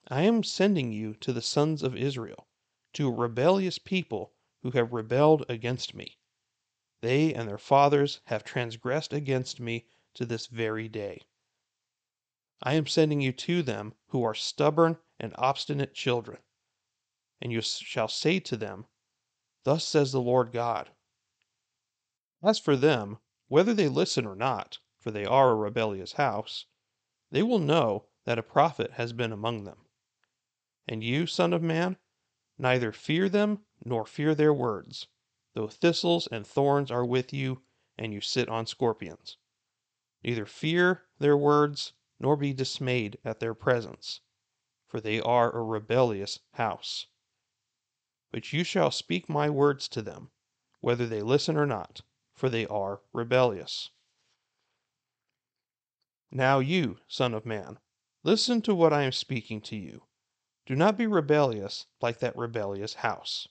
I 0.08 0.22
am 0.24 0.44
sending 0.44 0.92
you 0.92 1.16
to 1.16 1.34
the 1.34 1.42
sons 1.42 1.82
of 1.82 1.96
Israel, 1.96 2.48
to 2.94 3.08
a 3.08 3.12
rebellious 3.12 3.80
people 3.80 4.34
who 4.62 4.72
have 4.72 4.94
rebelled 4.94 5.46
against 5.50 5.94
me. 5.94 6.18
They 7.02 7.34
and 7.34 7.48
their 7.48 7.58
fathers 7.58 8.22
have 8.26 8.44
transgressed 8.44 9.14
against 9.14 9.60
me 9.60 9.88
to 10.16 10.26
this 10.26 10.48
very 10.48 10.88
day. 10.88 11.22
I 12.62 12.74
am 12.74 12.88
sending 12.88 13.22
you 13.22 13.32
to 13.34 13.62
them 13.62 13.94
who 14.08 14.24
are 14.24 14.34
stubborn 14.34 14.98
and 15.20 15.34
obstinate 15.38 15.94
children. 15.94 16.40
And 17.42 17.52
you 17.52 17.62
shall 17.62 18.08
say 18.08 18.40
to 18.40 18.58
them, 18.58 18.86
Thus 19.64 19.88
says 19.88 20.12
the 20.12 20.22
Lord 20.22 20.52
God. 20.52 20.92
As 22.42 22.60
for 22.60 22.76
them, 22.76 23.20
whether 23.48 23.74
they 23.74 23.88
listen 23.88 24.26
or 24.26 24.36
not, 24.36 24.80
for 24.98 25.12
they 25.12 25.26
are 25.26 25.52
a 25.52 25.56
rebellious 25.56 26.14
house, 26.14 26.66
they 27.32 27.44
will 27.44 27.60
know 27.60 28.08
that 28.24 28.40
a 28.40 28.44
prophet 28.44 28.92
has 28.94 29.14
been 29.14 29.32
among 29.32 29.64
them. 29.64 29.86
And 30.88 31.04
you, 31.04 31.28
Son 31.28 31.54
of 31.54 31.62
Man, 31.62 31.98
neither 32.58 32.92
fear 32.92 33.30
them 33.30 33.66
nor 33.84 34.06
fear 34.06 34.34
their 34.34 34.54
words, 34.54 35.08
though 35.54 35.68
thistles 35.68 36.28
and 36.28 36.46
thorns 36.46 36.90
are 36.90 37.06
with 37.06 37.34
you, 37.34 37.62
and 37.98 38.14
you 38.14 38.22
sit 38.22 38.50
on 38.50 38.66
scorpions. 38.66 39.38
Neither 40.24 40.46
fear 40.46 41.04
their 41.20 41.38
words, 41.38 41.94
nor 42.20 42.36
be 42.36 42.54
dismayed 42.54 43.20
at 43.24 43.40
their 43.40 43.54
presence, 43.54 44.22
for 44.88 45.00
they 45.00 45.20
are 45.22 45.56
a 45.56 45.64
rebellious 45.64 46.40
house. 46.54 47.08
But 48.32 48.54
you 48.54 48.64
shall 48.64 48.92
speak 48.92 49.30
my 49.30 49.50
words 49.50 49.88
to 49.90 50.02
them, 50.02 50.32
whether 50.82 51.06
they 51.06 51.22
listen 51.22 51.58
or 51.58 51.66
not, 51.66 52.02
for 52.36 52.50
they 52.50 52.68
are 52.68 53.02
rebellious. 53.14 53.90
Now 56.32 56.60
you, 56.60 57.00
Son 57.08 57.34
of 57.34 57.46
Man, 57.46 57.80
listen 58.24 58.62
to 58.64 58.76
what 58.76 58.94
I 58.94 59.04
am 59.04 59.12
speaking 59.12 59.62
to 59.62 59.76
you. 59.76 60.04
Do 60.66 60.76
not 60.76 60.98
be 60.98 61.08
rebellious 61.08 61.86
like 62.02 62.20
that 62.20 62.36
rebellious 62.36 62.96
house. 62.96 63.48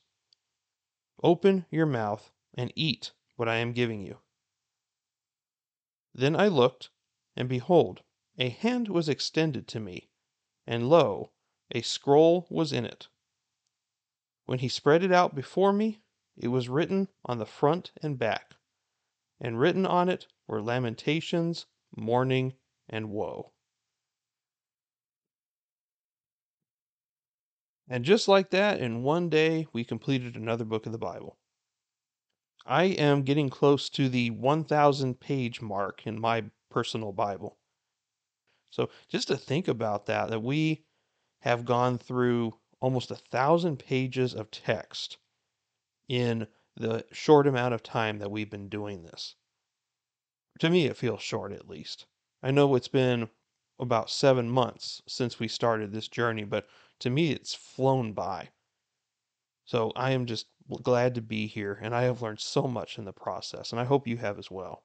Open 1.23 1.64
your 1.70 1.87
mouth 1.87 2.31
and 2.53 2.73
eat 2.77 3.12
what 3.37 3.49
I 3.49 3.57
am 3.57 3.73
giving 3.73 4.03
you. 4.03 4.18
Then 6.12 6.37
I 6.37 6.49
looked, 6.49 6.90
and 7.35 7.49
behold, 7.49 8.03
a 8.38 8.49
hand 8.49 8.88
was 8.88 9.09
extended 9.09 9.66
to 9.68 9.81
me, 9.81 10.11
and 10.66 10.88
lo, 10.88 11.31
a 11.70 11.83
scroll 11.83 12.47
was 12.51 12.73
in 12.73 12.85
it. 12.85 13.09
When 14.44 14.59
he 14.59 14.68
spread 14.68 15.03
it 15.03 15.12
out 15.12 15.35
before 15.35 15.73
me, 15.73 16.03
it 16.37 16.49
was 16.49 16.68
written 16.68 17.09
on 17.25 17.38
the 17.38 17.47
front 17.47 17.92
and 18.03 18.18
back, 18.18 18.57
and 19.40 19.59
written 19.59 19.87
on 19.87 20.09
it 20.09 20.27
were 20.47 20.62
lamentations, 20.62 21.66
mourning, 21.97 22.55
and 22.88 23.11
woe. 23.11 23.53
And 27.88 28.05
just 28.05 28.29
like 28.29 28.51
that, 28.51 28.81
in 28.81 29.03
one 29.03 29.29
day, 29.29 29.66
we 29.73 29.85
completed 29.85 30.37
another 30.37 30.64
book 30.64 30.87
of 30.87 30.92
the 30.92 30.99
Bible. 30.99 31.37
I 32.66 32.85
am 32.85 33.23
getting 33.23 33.51
close 33.51 33.90
to 33.90 34.09
the 34.09 34.31
1,000 34.31 35.20
page 35.20 35.61
mark 35.61 36.07
in 36.07 36.18
my 36.18 36.44
personal 36.70 37.12
Bible. 37.12 37.59
So 38.70 38.88
just 39.09 39.29
to 39.29 39.37
think 39.37 39.68
about 39.68 40.07
that, 40.07 40.31
that 40.31 40.42
we 40.42 40.85
have 41.40 41.66
gone 41.66 41.99
through 41.99 42.55
almost 42.81 43.11
a 43.11 43.16
thousand 43.16 43.79
pages 43.79 44.35
of 44.35 44.51
text 44.51 45.18
in 46.09 46.47
the 46.76 47.04
short 47.12 47.46
amount 47.46 47.74
of 47.74 47.82
time 47.82 48.18
that 48.18 48.30
we've 48.30 48.50
been 48.50 48.68
doing 48.68 49.02
this. 49.04 49.37
To 50.60 50.70
me, 50.70 50.87
it 50.87 50.96
feels 50.96 51.22
short 51.22 51.52
at 51.52 51.68
least. 51.68 52.06
I 52.42 52.50
know 52.50 52.74
it's 52.74 52.88
been 52.88 53.30
about 53.78 54.10
seven 54.10 54.48
months 54.48 55.02
since 55.08 55.38
we 55.38 55.48
started 55.48 55.92
this 55.92 56.08
journey, 56.08 56.44
but 56.44 56.68
to 57.00 57.10
me, 57.10 57.32
it's 57.32 57.54
flown 57.54 58.12
by. 58.12 58.50
So 59.64 59.92
I 59.96 60.12
am 60.12 60.26
just 60.26 60.46
glad 60.82 61.14
to 61.14 61.20
be 61.20 61.46
here, 61.46 61.78
and 61.80 61.94
I 61.94 62.02
have 62.02 62.22
learned 62.22 62.40
so 62.40 62.68
much 62.68 62.98
in 62.98 63.04
the 63.04 63.12
process, 63.12 63.72
and 63.72 63.80
I 63.80 63.84
hope 63.84 64.06
you 64.06 64.16
have 64.18 64.38
as 64.38 64.50
well. 64.50 64.84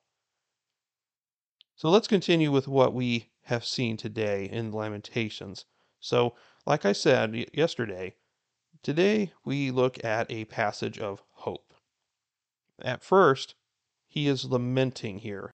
So 1.76 1.90
let's 1.90 2.08
continue 2.08 2.52
with 2.52 2.68
what 2.68 2.94
we 2.94 3.30
have 3.44 3.66
seen 3.66 3.98
today 3.98 4.46
in 4.46 4.72
Lamentations. 4.72 5.66
So, 6.00 6.36
like 6.66 6.86
I 6.86 6.94
said 6.94 7.50
yesterday, 7.54 8.16
today 8.84 9.34
we 9.44 9.72
look 9.72 10.04
at 10.04 10.32
a 10.32 10.46
passage 10.46 11.00
of. 11.00 11.24
At 12.82 13.04
first, 13.04 13.56
he 14.08 14.28
is 14.28 14.46
lamenting 14.46 15.20
here. 15.20 15.52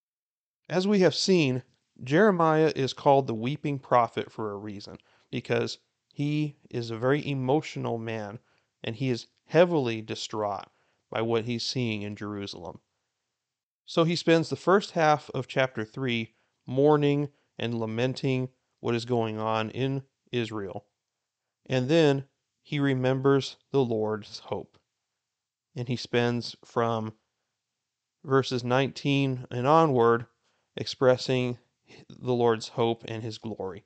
As 0.69 0.87
we 0.87 0.99
have 0.99 1.15
seen, 1.15 1.63
Jeremiah 2.03 2.71
is 2.75 2.93
called 2.93 3.27
the 3.27 3.33
weeping 3.33 3.79
prophet 3.79 4.31
for 4.31 4.51
a 4.51 4.57
reason, 4.57 4.97
because 5.31 5.79
he 6.13 6.57
is 6.69 6.91
a 6.91 6.97
very 6.97 7.27
emotional 7.27 7.97
man 7.97 8.39
and 8.83 8.95
he 8.95 9.09
is 9.09 9.27
heavily 9.45 10.01
distraught 10.01 10.67
by 11.09 11.21
what 11.21 11.45
he's 11.45 11.65
seeing 11.65 12.01
in 12.01 12.15
Jerusalem. 12.15 12.79
So 13.85 14.03
he 14.03 14.15
spends 14.15 14.49
the 14.49 14.55
first 14.55 14.91
half 14.91 15.29
of 15.31 15.47
chapter 15.47 15.83
3 15.85 16.33
mourning 16.65 17.29
and 17.57 17.79
lamenting 17.79 18.49
what 18.79 18.95
is 18.95 19.05
going 19.05 19.37
on 19.37 19.69
in 19.71 20.03
Israel. 20.31 20.85
And 21.65 21.89
then 21.89 22.25
he 22.61 22.79
remembers 22.79 23.57
the 23.71 23.83
Lord's 23.83 24.39
hope. 24.39 24.77
And 25.75 25.87
he 25.87 25.95
spends 25.95 26.55
from 26.63 27.13
verses 28.23 28.63
19 28.63 29.47
and 29.51 29.67
onward 29.67 30.25
expressing 30.75 31.57
the 32.09 32.33
Lord's 32.33 32.69
hope 32.69 33.03
and 33.07 33.21
his 33.21 33.37
glory. 33.37 33.85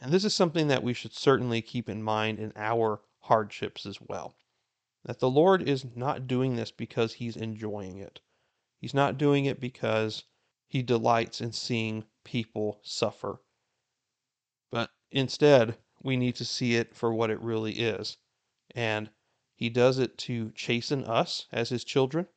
And 0.00 0.12
this 0.12 0.24
is 0.24 0.34
something 0.34 0.68
that 0.68 0.82
we 0.82 0.92
should 0.92 1.14
certainly 1.14 1.62
keep 1.62 1.88
in 1.88 2.02
mind 2.02 2.38
in 2.38 2.52
our 2.56 3.00
hardships 3.20 3.86
as 3.86 4.00
well. 4.00 4.34
That 5.04 5.18
the 5.18 5.30
Lord 5.30 5.68
is 5.68 5.84
not 5.94 6.26
doing 6.26 6.56
this 6.56 6.70
because 6.70 7.14
he's 7.14 7.36
enjoying 7.36 7.98
it. 7.98 8.20
He's 8.78 8.94
not 8.94 9.18
doing 9.18 9.44
it 9.44 9.60
because 9.60 10.24
he 10.66 10.82
delights 10.82 11.40
in 11.40 11.52
seeing 11.52 12.04
people 12.24 12.80
suffer. 12.82 13.40
But 14.70 14.90
instead, 15.10 15.78
we 16.02 16.16
need 16.16 16.36
to 16.36 16.44
see 16.44 16.74
it 16.74 16.94
for 16.94 17.14
what 17.14 17.30
it 17.30 17.40
really 17.40 17.74
is. 17.74 18.18
And 18.74 19.10
he 19.54 19.70
does 19.70 19.98
it 19.98 20.18
to 20.18 20.50
chasten 20.52 21.04
us 21.04 21.46
as 21.52 21.70
his 21.70 21.84
children, 21.84 22.28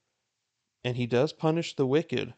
and 0.84 0.98
he 0.98 1.08
does 1.08 1.34
punish 1.34 1.76
the 1.76 1.88
wicked. 1.88 2.34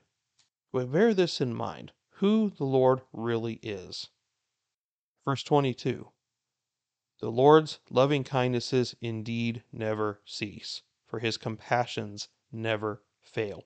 But 0.72 0.92
bear 0.92 1.14
this 1.14 1.42
in 1.42 1.54
mind 1.54 1.92
who 2.16 2.52
the 2.52 2.66
Lord 2.66 3.02
really 3.12 3.56
is. 3.62 4.10
Verse 5.26 5.44
22 5.44 6.12
the 7.20 7.30
Lord's 7.30 7.80
loving 7.90 8.24
kindnesses 8.24 8.96
indeed 9.02 9.64
never 9.74 10.22
cease, 10.24 10.84
for 11.06 11.20
his 11.20 11.36
compassions 11.36 12.30
never 12.50 13.04
fail. 13.20 13.66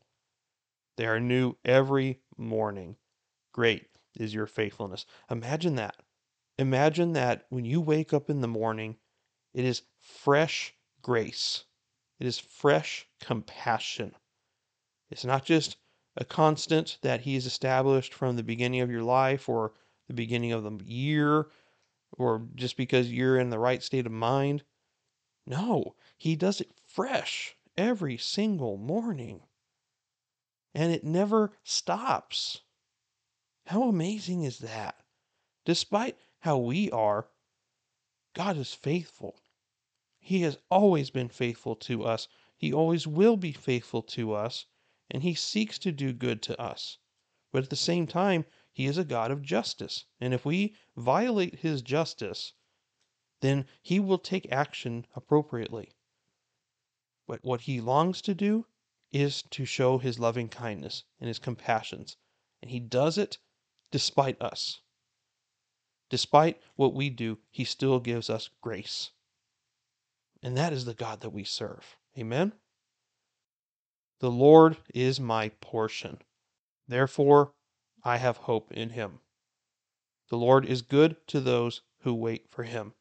They 0.95 1.05
are 1.05 1.19
new 1.19 1.57
every 1.63 2.23
morning. 2.35 2.97
Great 3.51 3.89
is 4.15 4.33
your 4.33 4.47
faithfulness. 4.47 5.05
Imagine 5.29 5.75
that. 5.75 6.01
Imagine 6.57 7.13
that 7.13 7.45
when 7.49 7.63
you 7.63 7.79
wake 7.79 8.11
up 8.11 8.27
in 8.27 8.41
the 8.41 8.47
morning, 8.47 8.97
it 9.53 9.65
is 9.65 9.83
fresh 9.99 10.73
grace, 11.03 11.65
it 12.19 12.25
is 12.25 12.39
fresh 12.39 13.07
compassion. 13.19 14.15
It's 15.11 15.23
not 15.23 15.45
just 15.45 15.77
a 16.17 16.25
constant 16.25 16.97
that 17.03 17.21
He's 17.21 17.45
established 17.45 18.13
from 18.15 18.35
the 18.35 18.43
beginning 18.43 18.81
of 18.81 18.89
your 18.89 19.03
life 19.03 19.47
or 19.47 19.73
the 20.07 20.15
beginning 20.15 20.51
of 20.51 20.63
the 20.63 20.83
year 20.83 21.47
or 22.17 22.47
just 22.55 22.77
because 22.77 23.11
you're 23.11 23.37
in 23.39 23.49
the 23.49 23.59
right 23.59 23.81
state 23.81 24.05
of 24.05 24.11
mind. 24.11 24.63
No, 25.45 25.95
he 26.17 26.35
does 26.35 26.61
it 26.61 26.71
fresh 26.85 27.55
every 27.75 28.17
single 28.17 28.77
morning. 28.77 29.41
And 30.73 30.91
it 30.91 31.03
never 31.03 31.51
stops. 31.63 32.61
How 33.67 33.83
amazing 33.83 34.43
is 34.43 34.59
that? 34.59 35.03
Despite 35.65 36.17
how 36.39 36.57
we 36.57 36.91
are, 36.91 37.29
God 38.33 38.57
is 38.57 38.73
faithful. 38.73 39.39
He 40.25 40.41
has 40.41 40.57
always 40.71 41.09
been 41.09 41.29
faithful 41.29 41.75
to 41.75 42.03
us. 42.05 42.27
He 42.55 42.73
always 42.73 43.05
will 43.05 43.37
be 43.37 43.51
faithful 43.51 44.01
to 44.03 44.33
us, 44.33 44.65
and 45.11 45.21
He 45.21 45.35
seeks 45.35 45.77
to 45.79 45.91
do 45.91 46.13
good 46.13 46.41
to 46.43 46.59
us. 46.59 46.97
But 47.51 47.63
at 47.63 47.69
the 47.69 47.75
same 47.75 48.07
time, 48.07 48.45
he 48.75 48.87
is 48.87 48.97
a 48.97 49.05
God 49.05 49.29
of 49.29 49.43
justice. 49.43 50.05
And 50.19 50.33
if 50.33 50.45
we 50.45 50.75
violate 50.97 51.59
his 51.59 51.83
justice, 51.83 52.53
then 53.41 53.67
he 53.83 53.99
will 53.99 54.17
take 54.17 54.51
action 54.51 55.05
appropriately. 55.15 55.93
But 57.27 57.43
what 57.43 57.61
he 57.61 57.79
longs 57.79 58.19
to 58.23 58.33
do 58.33 58.65
is 59.11 59.43
to 59.51 59.65
show 59.65 59.99
his 59.99 60.17
loving 60.17 60.49
kindness 60.49 61.03
and 61.19 61.27
his 61.27 61.37
compassions. 61.37 62.17
And 62.63 62.71
he 62.71 62.79
does 62.79 63.19
it 63.19 63.37
despite 63.91 64.41
us. 64.41 64.81
Despite 66.09 66.59
what 66.75 66.95
we 66.95 67.11
do, 67.11 67.37
he 67.51 67.63
still 67.63 67.99
gives 67.99 68.29
us 68.29 68.49
grace. 68.59 69.11
And 70.43 70.57
that 70.57 70.73
is 70.73 70.83
the 70.83 70.93
God 70.93 71.21
that 71.21 71.29
we 71.29 71.45
serve. 71.45 71.95
Amen? 72.17 72.51
The 74.19 74.29
Lord 74.29 74.77
is 74.93 75.19
my 75.19 75.49
portion. 75.61 76.19
Therefore, 76.85 77.53
I 78.03 78.17
have 78.17 78.37
hope 78.37 78.69
in 78.73 78.89
him. 78.89 79.21
The 80.29 80.37
Lord 80.37 80.65
is 80.65 80.81
good 80.81 81.15
to 81.27 81.39
those 81.39 81.81
who 81.99 82.13
wait 82.13 82.49
for 82.49 82.63
him, 82.63 82.93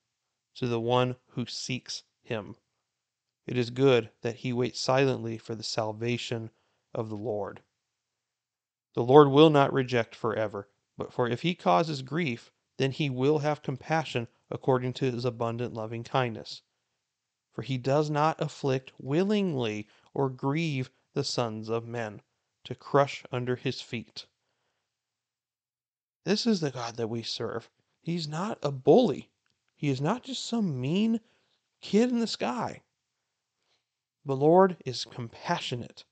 to 0.55 0.69
the 0.69 0.81
one 0.81 1.17
who 1.31 1.45
seeks 1.47 2.05
him. 2.23 2.55
It 3.45 3.59
is 3.59 3.71
good 3.71 4.11
that 4.21 4.37
he 4.37 4.53
waits 4.53 4.81
silently 4.81 5.37
for 5.37 5.57
the 5.57 5.65
salvation 5.65 6.51
of 6.95 7.09
the 7.09 7.17
Lord. 7.17 7.63
The 8.95 9.03
Lord 9.03 9.29
will 9.29 9.51
not 9.51 9.73
reject 9.73 10.15
forever, 10.15 10.69
but 10.97 11.13
for 11.13 11.27
if 11.29 11.43
he 11.43 11.57
causes 11.57 12.03
grief, 12.03 12.53
then 12.77 12.93
he 12.93 13.11
will 13.11 13.41
have 13.41 13.63
compassion 13.63 14.29
according 14.49 14.93
to 14.93 15.11
his 15.11 15.25
abundant 15.25 15.75
loving 15.75 16.05
kindness. 16.05 16.63
For 17.53 17.63
he 17.63 17.77
does 17.79 18.09
not 18.09 18.41
afflict 18.41 18.93
willingly 18.99 19.87
or 20.15 20.31
grieve 20.31 20.91
the 21.13 21.25
sons 21.25 21.69
of 21.69 21.87
men, 21.87 22.23
to 22.65 22.75
crush 22.75 23.25
under 23.31 23.57
his 23.57 23.81
feet. 23.81 24.27
This 26.25 26.47
is 26.47 26.61
the 26.61 26.71
God 26.71 26.97
that 26.97 27.09
we 27.09 27.23
serve. 27.23 27.69
He's 28.01 28.27
not 28.27 28.59
a 28.63 28.73
bully. 28.73 29.31
He 29.75 29.89
is 29.89 30.01
not 30.01 30.23
just 30.23 30.47
some 30.47 30.81
mean 30.81 31.21
kid 31.81 32.11
in 32.11 32.21
the 32.21 32.27
sky. 32.27 32.83
The 34.25 34.37
Lord 34.37 34.77
is 34.87 35.05
compassionate. 35.05 36.05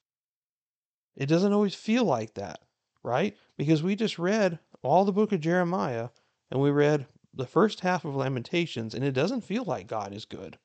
It 1.15 1.27
doesn't 1.27 1.53
always 1.53 1.75
feel 1.75 2.05
like 2.05 2.35
that, 2.35 2.61
right? 3.03 3.37
Because 3.57 3.83
we 3.83 3.95
just 3.95 4.19
read 4.19 4.59
all 4.83 5.05
the 5.05 5.13
book 5.13 5.33
of 5.33 5.41
Jeremiah 5.41 6.11
and 6.51 6.61
we 6.61 6.71
read 6.71 7.07
the 7.33 7.47
first 7.47 7.81
half 7.81 8.05
of 8.05 8.17
Lamentations 8.17 8.95
and 8.95 9.05
it 9.05 9.13
doesn't 9.13 9.43
feel 9.43 9.65
like 9.65 9.87
God 9.87 10.13
is 10.13 10.25
good. 10.25 10.59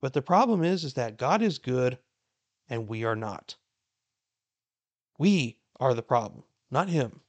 But 0.00 0.12
the 0.12 0.22
problem 0.22 0.62
is 0.62 0.84
is 0.84 0.94
that 0.94 1.16
God 1.16 1.42
is 1.42 1.58
good 1.58 1.98
and 2.68 2.88
we 2.88 3.04
are 3.04 3.16
not. 3.16 3.56
We 5.18 5.58
are 5.80 5.94
the 5.94 6.02
problem, 6.02 6.44
not 6.70 6.88
him. 6.88 7.22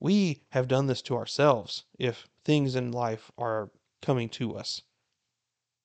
We 0.00 0.42
have 0.50 0.68
done 0.68 0.86
this 0.86 1.02
to 1.02 1.16
ourselves 1.16 1.84
if 1.98 2.28
things 2.44 2.74
in 2.74 2.92
life 2.92 3.32
are 3.38 3.70
coming 4.02 4.28
to 4.30 4.56
us. 4.56 4.82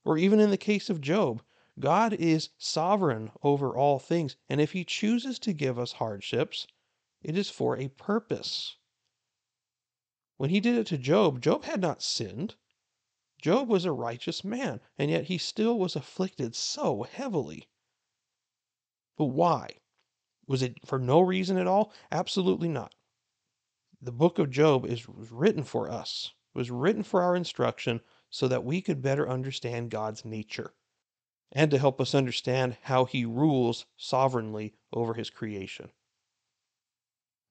Or 0.03 0.17
even 0.17 0.39
in 0.39 0.49
the 0.49 0.57
case 0.57 0.89
of 0.89 1.01
Job, 1.01 1.41
God 1.79 2.13
is 2.13 2.49
sovereign 2.57 3.31
over 3.41 3.75
all 3.75 3.97
things, 3.97 4.35
and 4.49 4.61
if 4.61 4.73
he 4.73 4.83
chooses 4.83 5.39
to 5.39 5.53
give 5.53 5.79
us 5.79 5.93
hardships, 5.93 6.67
it 7.23 7.37
is 7.37 7.49
for 7.49 7.77
a 7.77 7.87
purpose. 7.87 8.75
When 10.37 10.49
he 10.49 10.59
did 10.59 10.75
it 10.75 10.87
to 10.87 10.97
Job, 10.97 11.41
Job 11.41 11.63
had 11.63 11.81
not 11.81 12.03
sinned. 12.03 12.55
Job 13.43 13.69
was 13.69 13.85
a 13.85 13.91
righteous 13.91 14.43
man, 14.43 14.81
and 14.97 15.11
yet 15.11 15.25
he 15.25 15.37
still 15.37 15.77
was 15.77 15.95
afflicted 15.95 16.55
so 16.55 17.03
heavily. 17.03 17.67
But 19.17 19.25
why? 19.25 19.81
Was 20.47 20.63
it 20.63 20.83
for 20.87 20.97
no 20.97 21.21
reason 21.21 21.57
at 21.57 21.67
all? 21.67 21.93
Absolutely 22.11 22.69
not 22.69 22.95
the 24.03 24.11
book 24.11 24.37
of 24.37 24.49
Job 24.49 24.85
is 24.85 25.07
written 25.07 25.63
for 25.63 25.89
us. 25.89 26.33
It 26.53 26.57
was 26.57 26.69
written 26.69 27.03
for 27.03 27.21
our 27.21 27.37
instruction 27.37 28.01
so 28.29 28.49
that 28.49 28.65
we 28.65 28.81
could 28.81 29.01
better 29.01 29.29
understand 29.29 29.91
God's 29.91 30.25
nature 30.25 30.73
and 31.53 31.71
to 31.71 31.77
help 31.77 32.01
us 32.01 32.13
understand 32.13 32.75
how 32.81 33.05
he 33.05 33.23
rules 33.23 33.85
sovereignly 33.95 34.73
over 34.91 35.13
his 35.13 35.29
creation. 35.29 35.89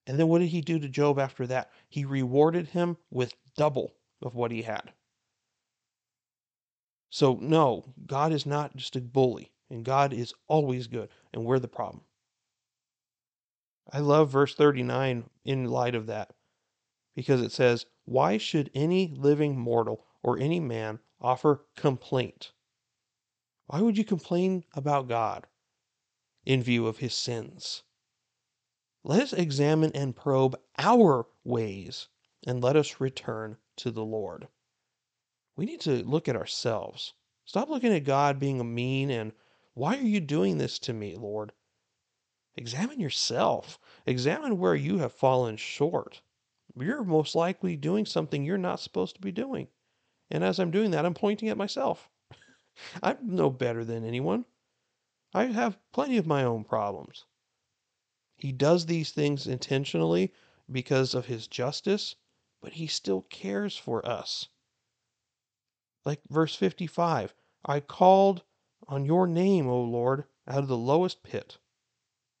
And 0.05 0.19
then 0.19 0.27
what 0.27 0.39
did 0.39 0.49
he 0.49 0.61
do 0.61 0.77
to 0.77 0.89
Job 0.89 1.17
after 1.17 1.47
that? 1.47 1.71
He 1.89 2.05
rewarded 2.05 2.67
him 2.67 2.97
with 3.09 3.33
double 3.55 3.95
of 4.21 4.35
what 4.35 4.51
he 4.51 4.61
had. 4.61 4.93
So, 7.13 7.37
no, 7.39 7.93
God 8.07 8.33
is 8.33 8.47
not 8.47 8.75
just 8.75 8.95
a 8.95 8.99
bully, 8.99 9.51
and 9.69 9.85
God 9.85 10.13
is 10.13 10.33
always 10.47 10.87
good, 10.87 11.09
and 11.31 11.45
we're 11.45 11.59
the 11.59 11.67
problem. 11.67 12.05
I 13.87 13.99
love 13.99 14.31
verse 14.31 14.55
39 14.55 15.29
in 15.45 15.65
light 15.65 15.93
of 15.93 16.07
that 16.07 16.33
because 17.13 17.39
it 17.39 17.51
says, 17.51 17.85
Why 18.05 18.39
should 18.39 18.71
any 18.73 19.13
living 19.15 19.59
mortal 19.59 20.07
or 20.23 20.39
any 20.39 20.59
man 20.59 21.01
offer 21.21 21.67
complaint? 21.75 22.51
Why 23.67 23.81
would 23.81 23.95
you 23.95 24.03
complain 24.03 24.63
about 24.73 25.07
God 25.07 25.45
in 26.45 26.63
view 26.63 26.87
of 26.87 26.97
his 26.97 27.13
sins? 27.13 27.83
Let 29.03 29.21
us 29.21 29.33
examine 29.33 29.91
and 29.93 30.15
probe 30.15 30.59
our 30.79 31.27
ways 31.43 32.07
and 32.47 32.63
let 32.63 32.75
us 32.75 32.99
return 32.99 33.57
to 33.75 33.91
the 33.91 34.03
Lord. 34.03 34.47
We 35.55 35.65
need 35.65 35.81
to 35.81 36.03
look 36.03 36.27
at 36.27 36.35
ourselves. 36.35 37.13
Stop 37.45 37.69
looking 37.69 37.93
at 37.93 38.03
God 38.03 38.39
being 38.39 38.73
mean 38.73 39.09
and 39.09 39.33
why 39.73 39.97
are 39.97 40.01
you 40.01 40.19
doing 40.19 40.57
this 40.57 40.79
to 40.79 40.93
me, 40.93 41.15
Lord? 41.15 41.51
Examine 42.55 42.99
yourself. 42.99 43.79
Examine 44.05 44.59
where 44.59 44.75
you 44.75 44.99
have 44.99 45.13
fallen 45.13 45.57
short 45.57 46.21
you're 46.75 47.03
most 47.03 47.35
likely 47.35 47.75
doing 47.75 48.05
something 48.05 48.43
you're 48.43 48.57
not 48.57 48.79
supposed 48.79 49.15
to 49.15 49.21
be 49.21 49.31
doing. 49.31 49.67
And 50.31 50.43
as 50.43 50.59
I'm 50.59 50.71
doing 50.71 50.91
that, 50.91 51.05
I'm 51.05 51.13
pointing 51.13 51.49
at 51.49 51.57
myself. 51.57 52.09
I'm 53.03 53.17
no 53.21 53.51
better 53.51 53.85
than 53.85 54.03
anyone. 54.03 54.45
I 55.33 55.45
have 55.45 55.77
plenty 55.91 56.17
of 56.17 56.25
my 56.25 56.43
own 56.43 56.63
problems. 56.63 57.25
He 58.37 58.51
does 58.51 58.85
these 58.85 59.11
things 59.11 59.45
intentionally 59.45 60.33
because 60.71 61.13
of 61.13 61.27
his 61.27 61.47
justice, 61.47 62.15
but 62.61 62.73
he 62.73 62.87
still 62.87 63.21
cares 63.21 63.77
for 63.77 64.05
us. 64.05 64.47
Like 66.05 66.21
verse 66.29 66.55
55 66.55 67.33
I 67.65 67.79
called 67.79 68.43
on 68.87 69.05
your 69.05 69.25
name, 69.25 69.67
O 69.67 69.81
Lord, 69.81 70.25
out 70.45 70.59
of 70.59 70.67
the 70.67 70.77
lowest 70.77 71.23
pit. 71.23 71.57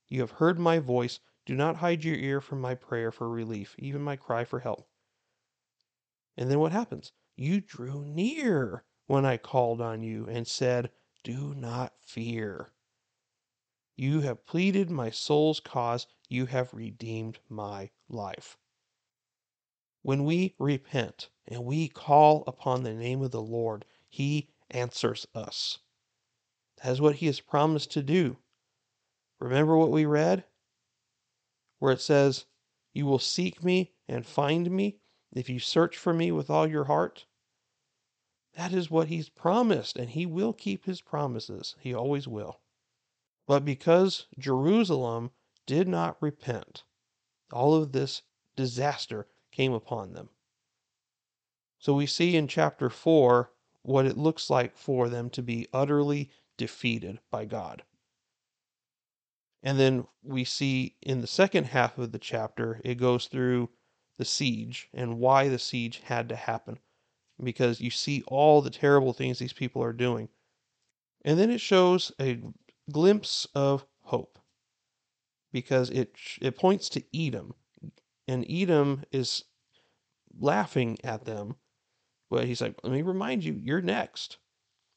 You 0.09 0.19
have 0.21 0.31
heard 0.31 0.59
my 0.59 0.79
voice. 0.79 1.19
Do 1.45 1.55
not 1.55 1.77
hide 1.77 2.03
your 2.03 2.15
ear 2.15 2.41
from 2.41 2.59
my 2.59 2.75
prayer 2.75 3.11
for 3.11 3.29
relief, 3.29 3.75
even 3.79 4.01
my 4.01 4.15
cry 4.15 4.43
for 4.43 4.59
help. 4.59 4.89
And 6.35 6.51
then 6.51 6.59
what 6.59 6.71
happens? 6.71 7.13
You 7.35 7.61
drew 7.61 8.03
near 8.03 8.83
when 9.07 9.25
I 9.25 9.37
called 9.37 9.81
on 9.81 10.03
you 10.03 10.27
and 10.27 10.47
said, 10.47 10.91
Do 11.23 11.53
not 11.53 11.93
fear. 12.01 12.73
You 13.95 14.21
have 14.21 14.45
pleaded 14.45 14.89
my 14.89 15.09
soul's 15.09 15.59
cause. 15.59 16.07
You 16.27 16.47
have 16.47 16.73
redeemed 16.73 17.39
my 17.47 17.91
life. 18.09 18.57
When 20.01 20.25
we 20.25 20.55
repent 20.59 21.29
and 21.47 21.65
we 21.65 21.87
call 21.87 22.43
upon 22.47 22.83
the 22.83 22.93
name 22.93 23.21
of 23.21 23.31
the 23.31 23.41
Lord, 23.41 23.85
He 24.09 24.49
answers 24.71 25.27
us. 25.35 25.79
That 26.83 26.91
is 26.91 27.01
what 27.01 27.15
He 27.15 27.25
has 27.27 27.39
promised 27.39 27.91
to 27.91 28.03
do. 28.03 28.37
Remember 29.39 29.77
what 29.77 29.91
we 29.91 30.05
read? 30.05 30.45
where 31.83 31.91
it 31.91 31.99
says, 31.99 32.45
You 32.93 33.05
will 33.05 33.19
seek 33.19 33.61
me 33.61 33.91
and 34.07 34.25
find 34.25 34.71
me 34.71 34.99
if 35.33 35.49
you 35.49 35.59
search 35.59 35.97
for 35.97 36.13
me 36.13 36.31
with 36.31 36.49
all 36.49 36.65
your 36.65 36.85
heart. 36.85 37.25
That 38.53 38.71
is 38.71 38.89
what 38.89 39.09
he's 39.09 39.27
promised, 39.27 39.97
and 39.97 40.09
he 40.09 40.25
will 40.25 40.53
keep 40.53 40.85
his 40.85 41.01
promises. 41.01 41.75
He 41.81 41.93
always 41.93 42.25
will. 42.25 42.61
But 43.45 43.65
because 43.65 44.27
Jerusalem 44.39 45.31
did 45.65 45.89
not 45.89 46.15
repent, 46.21 46.85
all 47.51 47.75
of 47.75 47.91
this 47.91 48.21
disaster 48.55 49.27
came 49.51 49.73
upon 49.73 50.13
them. 50.13 50.29
So 51.83 51.93
we 51.93 52.05
see 52.05 52.37
in 52.37 52.47
chapter 52.47 52.89
4 52.89 53.51
what 53.81 54.05
it 54.05 54.17
looks 54.17 54.49
like 54.49 54.77
for 54.77 55.09
them 55.09 55.29
to 55.31 55.41
be 55.41 55.67
utterly 55.73 56.29
defeated 56.55 57.19
by 57.29 57.43
God. 57.43 57.83
And 59.61 59.77
then 59.77 60.07
we 60.23 60.45
see 60.45 60.95
in 61.01 61.19
the 61.19 61.27
second 61.27 61.65
half 61.65 61.97
of 61.97 62.13
the 62.13 62.19
chapter, 62.19 62.79
it 62.85 62.95
goes 62.95 63.27
through 63.27 63.69
the 64.17 64.23
siege 64.23 64.87
and 64.93 65.19
why 65.19 65.49
the 65.49 65.59
siege 65.59 65.99
had 66.05 66.29
to 66.29 66.37
happen. 66.37 66.79
Because 67.43 67.81
you 67.81 67.89
see 67.89 68.23
all 68.27 68.61
the 68.61 68.69
terrible 68.69 69.11
things 69.11 69.39
these 69.39 69.51
people 69.51 69.83
are 69.83 69.91
doing. 69.91 70.29
And 71.25 71.37
then 71.37 71.51
it 71.51 71.59
shows 71.59 72.13
a 72.17 72.41
glimpse 72.93 73.45
of 73.53 73.85
hope. 74.03 74.39
Because 75.51 75.89
it 75.89 76.15
it 76.41 76.55
points 76.57 76.87
to 76.89 77.03
Edom. 77.13 77.55
And 78.25 78.45
Edom 78.49 79.03
is 79.11 79.43
laughing 80.39 80.97
at 81.03 81.25
them. 81.25 81.57
But 82.33 82.45
he's 82.45 82.61
like, 82.61 82.73
let 82.81 82.91
me 82.91 83.03
remind 83.03 83.43
you, 83.43 83.53
you're 83.53 83.79
next. 83.79 84.39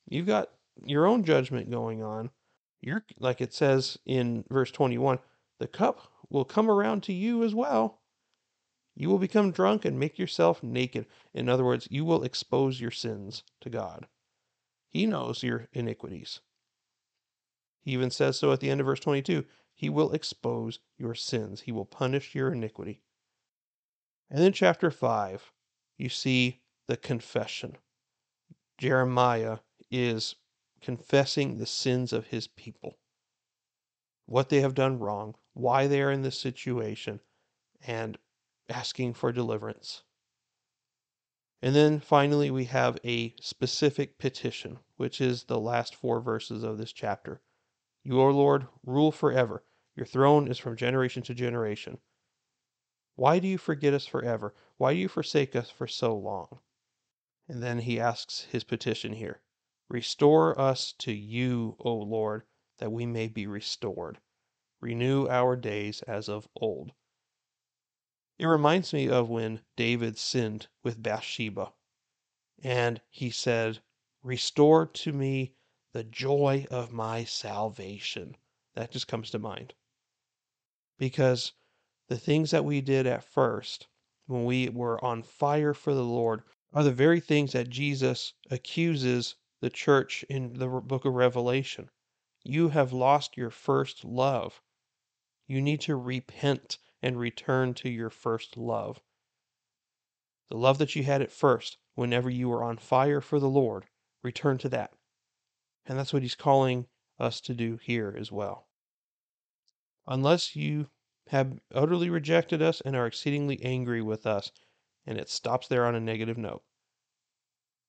You've 0.09 0.27
got 0.27 0.49
your 0.87 1.07
own 1.07 1.22
judgment 1.22 1.70
going 1.70 2.03
on. 2.03 2.31
You're 2.81 3.05
like 3.18 3.42
it 3.42 3.53
says 3.53 3.99
in 4.07 4.46
verse 4.49 4.70
21 4.70 5.18
the 5.59 5.66
cup 5.66 6.11
will 6.31 6.46
come 6.46 6.70
around 6.70 7.03
to 7.03 7.12
you 7.12 7.44
as 7.44 7.55
well. 7.55 8.01
You 8.94 9.11
will 9.11 9.18
become 9.18 9.51
drunk 9.51 9.85
and 9.85 10.01
make 10.01 10.18
yourself 10.18 10.62
naked. 10.62 11.05
In 11.35 11.51
other 11.51 11.62
words, 11.62 11.87
you 11.90 12.07
will 12.07 12.22
expose 12.22 12.81
your 12.81 12.90
sins 12.90 13.42
to 13.61 13.68
God. 13.68 14.07
He 14.88 15.05
knows 15.05 15.42
your 15.42 15.68
iniquities. 15.75 16.40
He 17.83 17.92
even 17.92 18.11
says 18.11 18.38
so 18.38 18.51
at 18.51 18.61
the 18.61 18.70
end 18.70 18.81
of 18.81 18.87
verse 18.87 19.01
22 19.01 19.44
He 19.75 19.90
will 19.90 20.12
expose 20.12 20.79
your 20.96 21.14
sins, 21.14 21.61
He 21.61 21.72
will 21.72 21.85
punish 21.85 22.35
your 22.35 22.51
iniquity. 22.51 23.03
And 24.31 24.40
then, 24.40 24.55
chapter 24.55 24.90
5, 24.90 25.53
you 25.99 26.09
see 26.09 26.62
the 26.88 26.96
confession. 26.96 27.77
Jeremiah 28.79 29.59
is 29.90 30.37
confessing 30.81 31.57
the 31.59 31.66
sins 31.66 32.12
of 32.12 32.27
his 32.27 32.46
people, 32.46 32.99
what 34.27 34.49
they 34.49 34.61
have 34.61 34.75
done 34.75 34.99
wrong, 34.99 35.35
why 35.55 35.87
they 35.87 36.03
are 36.03 36.12
in 36.12 36.22
this 36.22 36.38
situation, 36.38 37.20
and 37.87 38.18
asking 38.68 39.14
for 39.14 39.33
deliverance. 39.33 40.03
And 41.62 41.75
then 41.75 42.01
finally, 42.01 42.51
we 42.51 42.66
have 42.66 42.99
a 43.05 43.35
specific 43.40 44.18
petition, 44.18 44.79
which 44.96 45.20
is 45.20 45.44
the 45.44 45.59
last 45.59 45.94
four 45.94 46.20
verses 46.20 46.62
of 46.62 46.79
this 46.79 46.92
chapter. 46.92 47.40
You, 48.05 48.20
O 48.20 48.29
Lord, 48.31 48.68
rule 48.85 49.11
forever. 49.11 49.64
Your 49.96 50.07
throne 50.07 50.49
is 50.49 50.59
from 50.59 50.77
generation 50.77 51.22
to 51.25 51.35
generation. 51.35 51.99
Why 53.14 53.38
do 53.38 53.49
you 53.49 53.57
forget 53.59 53.94
us 53.94 54.07
forever? 54.07 54.55
Why 54.77 54.92
do 54.92 55.01
you 55.01 55.09
forsake 55.09 55.57
us 55.57 55.70
for 55.70 55.87
so 55.87 56.14
long? 56.14 56.61
And 57.49 57.63
then 57.63 57.79
he 57.79 58.01
asks 58.01 58.43
his 58.45 58.65
petition 58.65 59.13
here 59.13 59.41
Restore 59.89 60.59
us 60.61 60.93
to 60.99 61.13
you, 61.13 61.77
O 61.79 61.95
Lord, 61.95 62.43
that 62.79 62.91
we 62.91 63.07
may 63.07 63.29
be 63.29 63.47
restored. 63.47 64.19
Renew 64.81 65.29
our 65.29 65.55
days 65.55 66.03
as 66.03 66.29
of 66.29 66.49
old. 66.57 66.93
It 68.39 68.47
reminds 68.47 68.93
me 68.93 69.09
of 69.09 69.31
when 69.31 69.65
David 69.77 70.19
sinned 70.19 70.69
with 70.83 71.03
Bathsheba. 71.03 71.73
And 72.63 73.01
he 73.09 73.31
said, 73.31 73.81
Restore 74.23 74.87
to 74.87 75.13
me 75.13 75.55
the 75.93 76.05
joy 76.05 76.67
of 76.71 76.93
my 76.93 77.25
salvation. 77.25 78.37
That 78.75 78.91
just 78.91 79.07
comes 79.09 79.31
to 79.31 79.39
mind. 79.39 79.75
Because 80.99 81.53
the 82.09 82.19
things 82.19 82.51
that 82.51 82.65
we 82.65 82.81
did 82.81 83.07
at 83.07 83.25
first, 83.25 83.87
when 84.27 84.45
we 84.45 84.69
were 84.69 85.03
on 85.05 85.23
fire 85.23 85.73
for 85.73 85.95
the 85.95 86.05
Lord, 86.05 86.43
are 86.72 86.83
the 86.83 86.92
very 86.92 87.20
things 87.20 87.52
that 87.52 87.70
Jesus 87.70 88.35
accuses 88.50 89.37
the 89.61 89.70
church 89.70 90.24
in 90.29 90.55
the 90.55 90.68
book 90.68 91.05
of 91.05 91.14
Revelation. 91.14 91.90
You 92.44 92.68
have 92.68 92.92
lost 92.92 93.37
your 93.37 93.50
first 93.50 94.05
love. 94.05 94.61
You 95.46 95.62
need 95.62 95.81
to 95.83 95.96
repent 95.96 96.79
and 97.02 97.18
return 97.18 97.74
to 97.74 97.88
your 97.88 98.11
first 98.11 98.57
love. 98.57 99.00
The 100.48 100.57
love 100.57 100.79
that 100.79 100.94
you 100.94 101.02
had 101.02 101.22
at 101.22 101.33
first, 101.33 101.79
whenever 101.94 102.31
you 102.31 102.48
were 102.48 102.62
on 102.62 102.79
fire 102.79 103.20
for 103.20 103.40
the 103.40 103.48
Lord, 103.48 103.87
return 104.22 104.59
to 104.59 104.68
that. 104.68 104.92
And 105.87 105.98
that's 105.98 106.12
what 106.12 106.22
he's 106.22 106.35
calling 106.35 106.87
us 107.18 107.40
to 107.42 107.55
do 107.55 107.79
here 107.83 108.14
as 108.18 108.31
well. 108.31 108.68
Unless 110.07 110.55
you 110.55 110.88
have 111.29 111.59
utterly 111.74 112.11
rejected 112.11 112.62
us 112.62 112.81
and 112.81 112.94
are 112.94 113.07
exceedingly 113.07 113.61
angry 113.64 114.02
with 114.02 114.26
us. 114.26 114.52
And 115.07 115.19
it 115.19 115.29
stops 115.29 115.69
there 115.69 115.87
on 115.87 115.95
a 115.95 116.01
negative 116.01 116.37
note. 116.37 116.62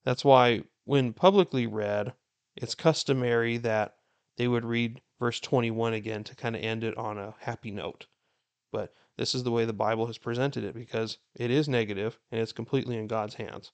That's 0.06 0.24
why, 0.24 0.64
when 0.86 1.14
publicly 1.14 1.68
read, 1.68 2.14
it's 2.56 2.76
customary 2.76 3.58
that 3.58 3.96
they 4.38 4.48
would 4.48 4.66
read 4.66 5.02
verse 5.20 5.40
21 5.40 5.94
again 5.94 6.24
to 6.24 6.36
kind 6.36 6.56
of 6.56 6.62
end 6.62 6.84
it 6.84 6.98
on 6.98 7.18
a 7.18 7.36
happy 7.40 7.72
note. 7.72 8.08
But 8.72 8.94
this 9.18 9.34
is 9.34 9.44
the 9.44 9.52
way 9.52 9.66
the 9.66 9.74
Bible 9.74 10.06
has 10.08 10.18
presented 10.18 10.64
it 10.64 10.76
because 10.76 11.18
it 11.36 11.50
is 11.50 11.68
negative 11.68 12.20
and 12.32 12.40
it's 12.40 12.52
completely 12.52 12.98
in 12.98 13.08
God's 13.08 13.36
hands. 13.36 13.72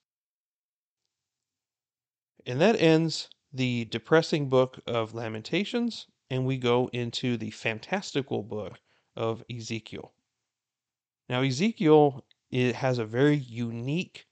And 2.45 2.59
that 2.61 2.79
ends 2.79 3.29
the 3.51 3.85
depressing 3.85 4.49
book 4.49 4.79
of 4.87 5.13
Lamentations, 5.13 6.07
and 6.29 6.45
we 6.45 6.57
go 6.57 6.89
into 6.91 7.37
the 7.37 7.51
fantastical 7.51 8.41
book 8.41 8.79
of 9.15 9.43
Ezekiel. 9.49 10.13
Now, 11.29 11.41
Ezekiel 11.41 12.25
it 12.53 12.75
has 12.75 12.99
a 12.99 13.05
very 13.05 13.35
unique 13.35 14.27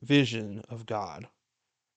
vision 0.00 0.64
of 0.68 0.86
God. 0.86 1.28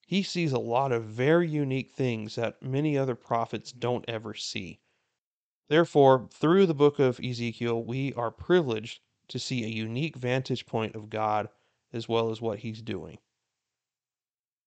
He 0.06 0.22
sees 0.22 0.52
a 0.52 0.58
lot 0.58 0.92
of 0.92 1.04
very 1.04 1.48
unique 1.48 1.92
things 1.92 2.34
that 2.34 2.62
many 2.62 2.98
other 2.98 3.14
prophets 3.14 3.72
don't 3.72 4.04
ever 4.06 4.34
see. 4.34 4.80
Therefore, 5.68 6.28
through 6.32 6.66
the 6.66 6.74
book 6.74 6.98
of 6.98 7.18
Ezekiel, 7.20 7.82
we 7.82 8.12
are 8.14 8.30
privileged 8.30 9.00
to 9.28 9.38
see 9.38 9.64
a 9.64 9.68
unique 9.68 10.16
vantage 10.16 10.66
point 10.66 10.94
of 10.94 11.08
God 11.08 11.48
as 11.92 12.08
well 12.08 12.30
as 12.30 12.40
what 12.40 12.58
he's 12.58 12.82
doing. 12.82 13.18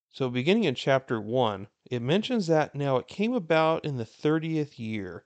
So, 0.09 0.29
beginning 0.29 0.63
in 0.63 0.75
chapter 0.75 1.21
1, 1.21 1.67
it 1.91 2.01
mentions 2.01 2.47
that 2.47 2.73
now 2.73 2.97
it 2.97 3.07
came 3.07 3.33
about 3.33 3.85
in 3.85 3.97
the 3.97 4.05
30th 4.05 4.79
year 4.79 5.25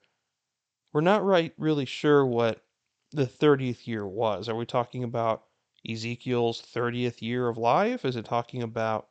we're 0.94 1.02
not 1.02 1.24
right 1.24 1.54
really 1.58 1.86
sure 1.86 2.26
what 2.26 2.66
the 3.12 3.28
30th 3.28 3.88
year 3.88 4.08
was. 4.08 4.50
Are 4.50 4.56
we 4.56 4.66
talking 4.66 5.04
about 5.04 5.47
Ezekiel's 5.88 6.62
30th 6.62 7.22
year 7.22 7.48
of 7.48 7.58
life? 7.58 8.04
Is 8.04 8.16
it 8.16 8.26
talking 8.26 8.62
about 8.62 9.08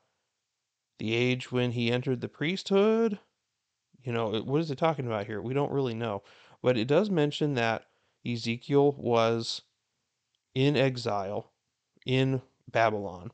the 0.98 1.14
age 1.14 1.50
when 1.50 1.72
he 1.72 1.90
entered 1.90 2.20
the 2.20 2.28
priesthood? 2.28 3.18
You 4.02 4.12
know, 4.12 4.40
what 4.40 4.60
is 4.60 4.70
it 4.70 4.78
talking 4.78 5.06
about 5.06 5.26
here? 5.26 5.40
We 5.40 5.54
don't 5.54 5.72
really 5.72 5.94
know. 5.94 6.22
But 6.62 6.76
it 6.76 6.86
does 6.86 7.10
mention 7.10 7.54
that 7.54 7.86
Ezekiel 8.24 8.92
was 8.92 9.62
in 10.54 10.76
exile 10.76 11.52
in 12.04 12.42
Babylon, 12.70 13.30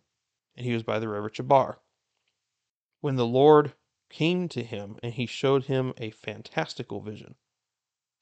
and 0.56 0.66
he 0.66 0.72
was 0.72 0.82
by 0.82 0.98
the 0.98 1.08
river 1.08 1.28
Chebar. 1.28 1.76
When 3.00 3.16
the 3.16 3.26
Lord 3.26 3.72
came 4.08 4.48
to 4.50 4.62
him 4.62 4.96
and 5.02 5.14
he 5.14 5.26
showed 5.26 5.64
him 5.64 5.94
a 5.96 6.10
fantastical 6.10 7.00
vision. 7.00 7.34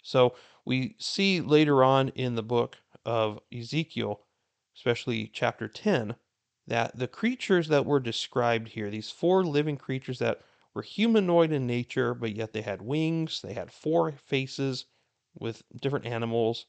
So 0.03 0.35
we 0.65 0.97
see 0.99 1.41
later 1.41 1.83
on 1.85 2.09
in 2.11 2.35
the 2.35 2.43
book 2.43 2.79
of 3.05 3.41
Ezekiel, 3.53 4.21
especially 4.77 5.29
chapter 5.33 5.69
10, 5.69 6.17
that 6.67 6.97
the 6.97 7.09
creatures 7.09 7.69
that 7.69 7.87
were 7.87 8.01
described 8.01 8.69
here, 8.69 8.91
these 8.91 9.11
four 9.11 9.45
living 9.45 9.77
creatures 9.77 10.19
that 10.19 10.41
were 10.75 10.83
humanoid 10.83 11.51
in 11.51 11.67
nature, 11.67 12.15
but 12.15 12.35
yet 12.35 12.53
they 12.53 12.63
had 12.63 12.81
wings, 12.81 13.41
they 13.43 13.55
had 13.55 13.73
four 13.73 14.13
faces 14.13 14.87
with 15.35 15.63
different 15.81 16.07
animals, 16.07 16.67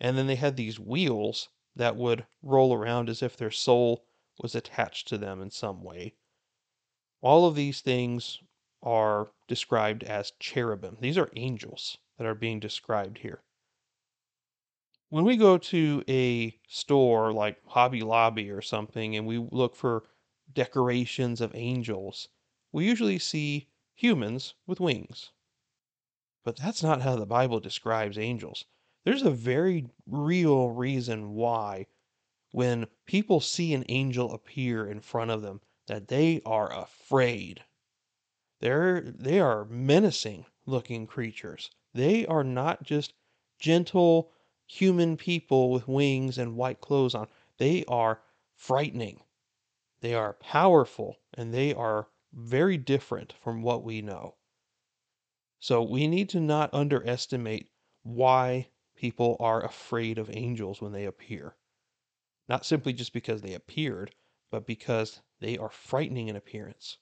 and 0.00 0.16
then 0.16 0.26
they 0.26 0.36
had 0.36 0.56
these 0.56 0.78
wheels 0.78 1.48
that 1.74 1.96
would 1.96 2.26
roll 2.42 2.72
around 2.72 3.08
as 3.08 3.22
if 3.22 3.36
their 3.36 3.50
soul 3.50 4.04
was 4.40 4.54
attached 4.54 5.08
to 5.08 5.18
them 5.18 5.42
in 5.42 5.50
some 5.50 5.82
way. 5.82 6.14
All 7.20 7.46
of 7.46 7.56
these 7.56 7.80
things 7.80 8.38
are 8.82 9.32
described 9.48 10.04
as 10.04 10.32
cherubim. 10.38 10.96
These 11.00 11.18
are 11.18 11.30
angels 11.34 11.98
that 12.16 12.26
are 12.26 12.34
being 12.34 12.60
described 12.60 13.18
here. 13.18 13.42
When 15.10 15.24
we 15.24 15.38
go 15.38 15.56
to 15.56 16.04
a 16.06 16.58
store 16.68 17.32
like 17.32 17.64
Hobby 17.66 18.02
Lobby 18.02 18.50
or 18.50 18.60
something 18.60 19.16
and 19.16 19.26
we 19.26 19.38
look 19.38 19.74
for 19.74 20.04
decorations 20.52 21.40
of 21.40 21.54
angels, 21.54 22.28
we 22.72 22.86
usually 22.86 23.18
see 23.18 23.68
humans 23.94 24.54
with 24.66 24.80
wings. 24.80 25.32
But 26.44 26.56
that's 26.56 26.82
not 26.82 27.00
how 27.00 27.16
the 27.16 27.26
Bible 27.26 27.58
describes 27.58 28.18
angels. 28.18 28.66
There's 29.04 29.22
a 29.22 29.30
very 29.30 29.88
real 30.06 30.68
reason 30.68 31.34
why 31.34 31.86
when 32.52 32.86
people 33.06 33.40
see 33.40 33.72
an 33.72 33.84
angel 33.88 34.32
appear 34.34 34.86
in 34.86 35.00
front 35.00 35.30
of 35.30 35.40
them 35.40 35.62
that 35.86 36.08
they 36.08 36.42
are 36.44 36.70
afraid. 36.70 37.64
They're 38.60 39.00
they 39.00 39.40
are 39.40 39.64
menacing 39.64 40.44
looking 40.66 41.06
creatures. 41.06 41.70
They 41.94 42.26
are 42.26 42.44
not 42.44 42.82
just 42.82 43.14
gentle 43.58 44.32
human 44.68 45.16
people 45.16 45.70
with 45.70 45.88
wings 45.88 46.38
and 46.38 46.54
white 46.54 46.80
clothes 46.80 47.14
on. 47.14 47.26
They 47.56 47.84
are 47.88 48.20
frightening. 48.54 49.22
They 50.00 50.14
are 50.14 50.34
powerful 50.34 51.16
and 51.34 51.52
they 51.52 51.74
are 51.74 52.08
very 52.32 52.76
different 52.76 53.32
from 53.32 53.62
what 53.62 53.82
we 53.82 54.02
know. 54.02 54.36
So 55.58 55.82
we 55.82 56.06
need 56.06 56.28
to 56.30 56.40
not 56.40 56.72
underestimate 56.72 57.70
why 58.02 58.68
people 58.94 59.36
are 59.40 59.64
afraid 59.64 60.18
of 60.18 60.30
angels 60.32 60.80
when 60.80 60.92
they 60.92 61.06
appear. 61.06 61.56
Not 62.48 62.64
simply 62.64 62.92
just 62.92 63.12
because 63.12 63.42
they 63.42 63.54
appeared, 63.54 64.14
but 64.50 64.66
because 64.66 65.20
they 65.40 65.58
are 65.58 65.70
frightening 65.70 66.28
in 66.28 66.36
appearance. 66.36 66.98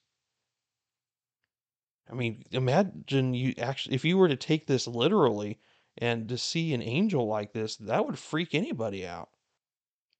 I 2.08 2.14
mean, 2.14 2.44
imagine 2.52 3.34
you 3.34 3.54
actually, 3.58 3.96
if 3.96 4.04
you 4.04 4.16
were 4.16 4.28
to 4.28 4.36
take 4.36 4.66
this 4.66 4.86
literally 4.86 5.58
and 5.98 6.28
to 6.28 6.38
see 6.38 6.74
an 6.74 6.82
angel 6.82 7.26
like 7.26 7.52
this, 7.52 7.76
that 7.76 8.04
would 8.04 8.18
freak 8.18 8.54
anybody 8.54 9.06
out. 9.06 9.30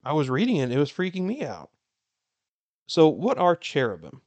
I 0.05 0.13
was 0.13 0.31
reading 0.31 0.57
it, 0.57 0.71
it 0.71 0.79
was 0.79 0.93
freaking 0.93 1.25
me 1.25 1.43
out. 1.43 1.71
So, 2.87 3.09
what 3.09 3.39
are 3.39 3.57
cherubim? 3.57 4.23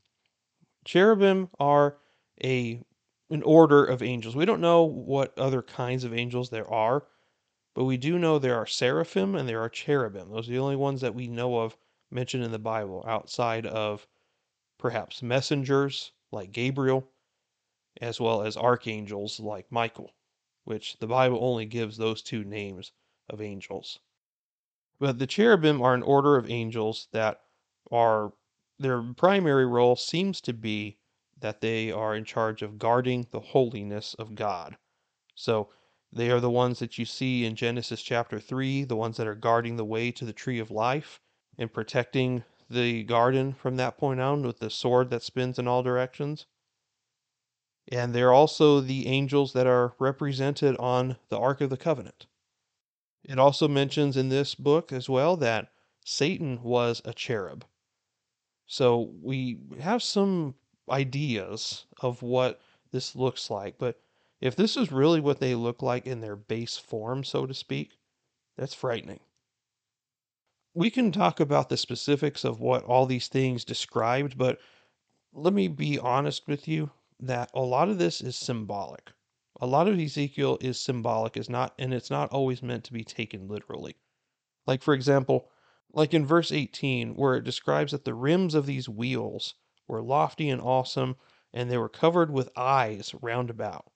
Cherubim 0.84 1.50
are 1.60 1.98
a 2.44 2.84
an 3.30 3.44
order 3.44 3.86
of 3.86 4.02
angels. 4.02 4.36
We 4.36 4.45
don't 4.45 4.62
know 4.62 4.84
what 4.84 5.38
other 5.38 5.62
kinds 5.62 6.04
of 6.04 6.14
angels 6.14 6.50
there 6.50 6.70
are, 6.70 7.06
but 7.76 7.84
we 7.84 7.95
do 7.95 8.18
know 8.18 8.39
there 8.39 8.58
are 8.58 8.66
seraphim 8.66 9.36
and 9.36 9.47
there 9.47 9.62
are 9.62 9.70
cherubim. 9.70 10.32
Those 10.32 10.50
are 10.50 10.52
the 10.52 10.60
only 10.60 10.76
ones 10.76 11.02
that 11.02 11.14
we 11.14 11.28
know 11.28 11.60
of 11.60 11.78
mentioned 12.10 12.43
in 12.43 12.52
the 12.52 12.60
Bible 12.60 13.06
outside 13.08 13.66
of 13.66 14.08
perhaps 14.80 15.22
messengers 15.22 16.12
like 16.32 16.52
Gabriel 16.52 17.08
as 18.02 18.20
well 18.20 18.41
as 18.41 18.58
archangels 18.58 19.39
like 19.39 19.72
Michael, 19.72 20.12
which 20.64 20.97
the 20.99 21.07
Bible 21.07 21.39
only 21.41 21.66
gives 21.66 21.97
those 21.97 22.22
two 22.22 22.43
names 22.43 22.91
of 23.30 23.41
angels. 23.41 23.99
But 24.99 25.20
the 25.20 25.28
cherubim 25.28 25.82
are 25.82 25.93
an 25.93 26.03
order 26.03 26.36
of 26.36 26.49
angels 26.49 27.07
that 27.12 27.41
are, 27.91 28.34
their 28.78 29.01
primary 29.14 29.66
role 29.66 29.95
seems 29.95 30.41
to 30.41 30.53
be 30.53 30.97
that 31.39 31.62
they 31.62 31.91
are 31.91 32.16
in 32.16 32.26
charge 32.26 32.62
of 32.62 32.78
guarding 32.78 33.28
the 33.32 33.39
holiness 33.39 34.14
of 34.16 34.36
God. 34.36 34.78
So 35.36 35.70
they 36.12 36.32
are 36.32 36.39
the 36.39 36.49
ones 36.49 36.80
that 36.80 36.97
you 36.97 37.05
see 37.05 37.45
in 37.45 37.55
Genesis 37.55 38.01
chapter 38.01 38.39
3, 38.39 38.84
the 38.84 38.95
ones 38.95 39.18
that 39.18 39.28
are 39.28 39.36
guarding 39.36 39.78
the 39.78 39.86
way 39.86 40.12
to 40.12 40.26
the 40.26 40.34
tree 40.34 40.60
of 40.60 40.72
life 40.72 41.22
and 41.57 41.72
protecting 41.72 42.43
the 42.70 43.03
garden 43.03 43.53
from 43.53 43.78
that 43.78 43.97
point 43.97 44.20
on 44.20 44.43
with 44.43 44.60
the 44.60 44.70
sword 44.70 45.10
that 45.12 45.24
spins 45.24 45.57
in 45.57 45.68
all 45.68 45.82
directions. 45.82 46.45
And 47.92 48.14
they're 48.14 48.34
also 48.34 48.82
the 48.82 49.08
angels 49.08 49.54
that 49.54 49.66
are 49.66 49.96
represented 49.98 50.78
on 50.78 51.18
the 51.30 51.40
Ark 51.40 51.60
of 51.60 51.72
the 51.72 51.78
Covenant. 51.78 52.28
It 53.24 53.40
also 53.40 53.68
mentions 53.68 54.16
in 54.16 54.30
this 54.30 54.54
book 54.54 54.92
as 54.92 55.10
well 55.10 55.36
that 55.38 55.72
Satan 56.06 56.62
was 56.62 57.02
a 57.04 57.14
cherub. 57.14 57.66
So 58.68 59.12
we 59.22 59.58
have 59.80 60.04
some 60.04 60.56
ideas 60.90 61.86
of 62.00 62.22
what 62.22 62.62
this 62.92 63.16
looks 63.16 63.50
like, 63.50 63.78
but 63.80 64.00
if 64.40 64.56
this 64.56 64.78
is 64.78 64.92
really 64.92 65.20
what 65.20 65.40
they 65.40 65.56
look 65.56 65.82
like 65.82 66.06
in 66.06 66.22
their 66.22 66.36
base 66.36 66.78
form, 66.78 67.24
so 67.24 67.46
to 67.46 67.54
speak, 67.54 67.98
that's 68.56 68.74
frightening. 68.74 69.20
We 70.76 70.90
can 70.92 71.12
talk 71.12 71.40
about 71.40 71.70
the 71.70 71.78
specifics 71.78 72.44
of 72.44 72.62
what 72.62 72.84
all 72.84 73.06
these 73.06 73.28
things 73.28 73.66
described, 73.66 74.38
but 74.38 74.60
let 75.34 75.54
me 75.54 75.68
be 75.68 75.98
honest 75.98 76.48
with 76.48 76.68
you 76.68 76.92
that 77.20 77.49
a 77.53 77.61
lot 77.61 77.89
of 77.89 77.97
this 77.97 78.22
is 78.22 78.36
symbolic. 78.36 79.11
A 79.61 79.67
lot 79.67 79.88
of 79.88 79.99
Ezekiel 79.99 80.57
is 80.61 80.80
symbolic, 80.80 81.36
is 81.36 81.49
not, 81.49 81.74
and 81.78 81.93
it's 81.93 82.09
not 82.09 82.32
always 82.32 82.63
meant 82.63 82.86
to 82.86 82.93
be 82.93 83.03
taken 83.03 83.47
literally. 83.47 83.97
Like, 84.65 84.82
for 84.82 84.93
example, 84.93 85.49
like 85.91 86.13
in 86.13 86.26
verse 86.26 86.51
18, 86.51 87.15
where 87.15 87.36
it 87.36 87.43
describes 87.43 87.91
that 87.91 88.05
the 88.05 88.13
rims 88.13 88.53
of 88.53 88.65
these 88.65 88.88
wheels 88.88 89.55
were 89.88 90.01
lofty 90.01 90.49
and 90.49 90.61
awesome, 90.61 91.17
and 91.51 91.70
they 91.70 91.78
were 91.78 91.89
covered 91.89 92.32
with 92.32 92.55
eyes 92.55 93.13
round 93.22 93.49
about. 93.49 93.91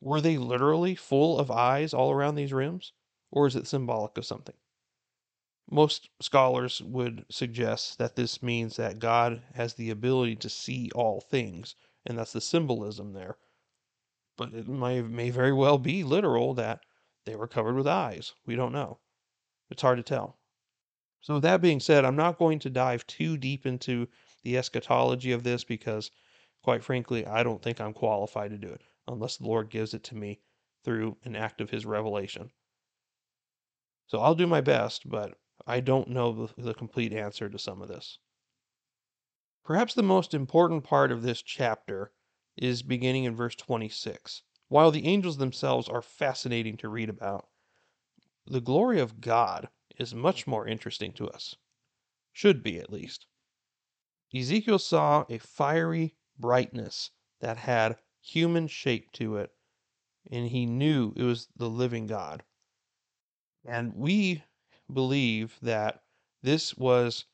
Were 0.00 0.20
they 0.20 0.36
literally 0.36 0.94
full 0.94 1.38
of 1.38 1.50
eyes 1.50 1.94
all 1.94 2.12
around 2.12 2.34
these 2.34 2.52
rims, 2.52 2.92
or 3.30 3.46
is 3.46 3.56
it 3.56 3.66
symbolic 3.66 4.18
of 4.18 4.26
something? 4.26 4.54
Most 5.70 6.10
scholars 6.20 6.82
would 6.82 7.24
suggest 7.30 7.98
that 7.98 8.16
this 8.16 8.42
means 8.42 8.76
that 8.76 8.98
God 8.98 9.42
has 9.54 9.74
the 9.74 9.88
ability 9.88 10.36
to 10.36 10.50
see 10.50 10.90
all 10.94 11.22
things, 11.22 11.74
and 12.06 12.18
that's 12.18 12.32
the 12.32 12.40
symbolism 12.40 13.12
there. 13.12 13.36
But 14.36 14.52
it 14.52 14.68
may, 14.68 15.00
may 15.02 15.30
very 15.30 15.52
well 15.52 15.78
be 15.78 16.04
literal 16.04 16.54
that 16.54 16.80
they 17.24 17.36
were 17.36 17.48
covered 17.48 17.76
with 17.76 17.86
eyes. 17.86 18.34
We 18.44 18.56
don't 18.56 18.72
know. 18.72 18.98
It's 19.70 19.82
hard 19.82 19.96
to 19.98 20.02
tell. 20.02 20.38
So, 21.20 21.34
with 21.34 21.42
that 21.44 21.62
being 21.62 21.80
said, 21.80 22.04
I'm 22.04 22.16
not 22.16 22.38
going 22.38 22.58
to 22.60 22.70
dive 22.70 23.06
too 23.06 23.38
deep 23.38 23.64
into 23.64 24.08
the 24.42 24.58
eschatology 24.58 25.32
of 25.32 25.42
this 25.42 25.64
because, 25.64 26.10
quite 26.62 26.84
frankly, 26.84 27.24
I 27.24 27.42
don't 27.42 27.62
think 27.62 27.80
I'm 27.80 27.94
qualified 27.94 28.50
to 28.50 28.58
do 28.58 28.68
it 28.68 28.82
unless 29.08 29.38
the 29.38 29.46
Lord 29.46 29.70
gives 29.70 29.94
it 29.94 30.04
to 30.04 30.14
me 30.14 30.40
through 30.84 31.16
an 31.24 31.34
act 31.34 31.62
of 31.62 31.70
His 31.70 31.86
revelation. 31.86 32.50
So, 34.06 34.20
I'll 34.20 34.34
do 34.34 34.46
my 34.46 34.60
best, 34.60 35.08
but 35.08 35.38
I 35.66 35.80
don't 35.80 36.08
know 36.08 36.46
the, 36.46 36.62
the 36.62 36.74
complete 36.74 37.14
answer 37.14 37.48
to 37.48 37.58
some 37.58 37.80
of 37.80 37.88
this. 37.88 38.18
Perhaps 39.64 39.94
the 39.94 40.02
most 40.02 40.34
important 40.34 40.84
part 40.84 41.10
of 41.10 41.22
this 41.22 41.40
chapter 41.40 42.12
is 42.54 42.82
beginning 42.82 43.24
in 43.24 43.34
verse 43.34 43.54
26. 43.54 44.42
While 44.68 44.90
the 44.90 45.06
angels 45.06 45.38
themselves 45.38 45.88
are 45.88 46.02
fascinating 46.02 46.76
to 46.76 46.88
read 46.90 47.08
about, 47.08 47.48
the 48.46 48.60
glory 48.60 49.00
of 49.00 49.22
God 49.22 49.70
is 49.98 50.14
much 50.14 50.46
more 50.46 50.68
interesting 50.68 51.14
to 51.14 51.30
us. 51.30 51.56
Should 52.30 52.62
be, 52.62 52.78
at 52.78 52.92
least. 52.92 53.26
Ezekiel 54.34 54.78
saw 54.78 55.24
a 55.30 55.38
fiery 55.38 56.14
brightness 56.38 57.10
that 57.40 57.56
had 57.56 57.98
human 58.20 58.66
shape 58.66 59.12
to 59.12 59.36
it, 59.36 59.54
and 60.30 60.48
he 60.48 60.66
knew 60.66 61.14
it 61.16 61.22
was 61.22 61.48
the 61.56 61.70
living 61.70 62.06
God. 62.06 62.44
And 63.64 63.94
we 63.94 64.44
believe 64.92 65.56
that 65.62 66.04
this 66.42 66.76
was 66.76 67.24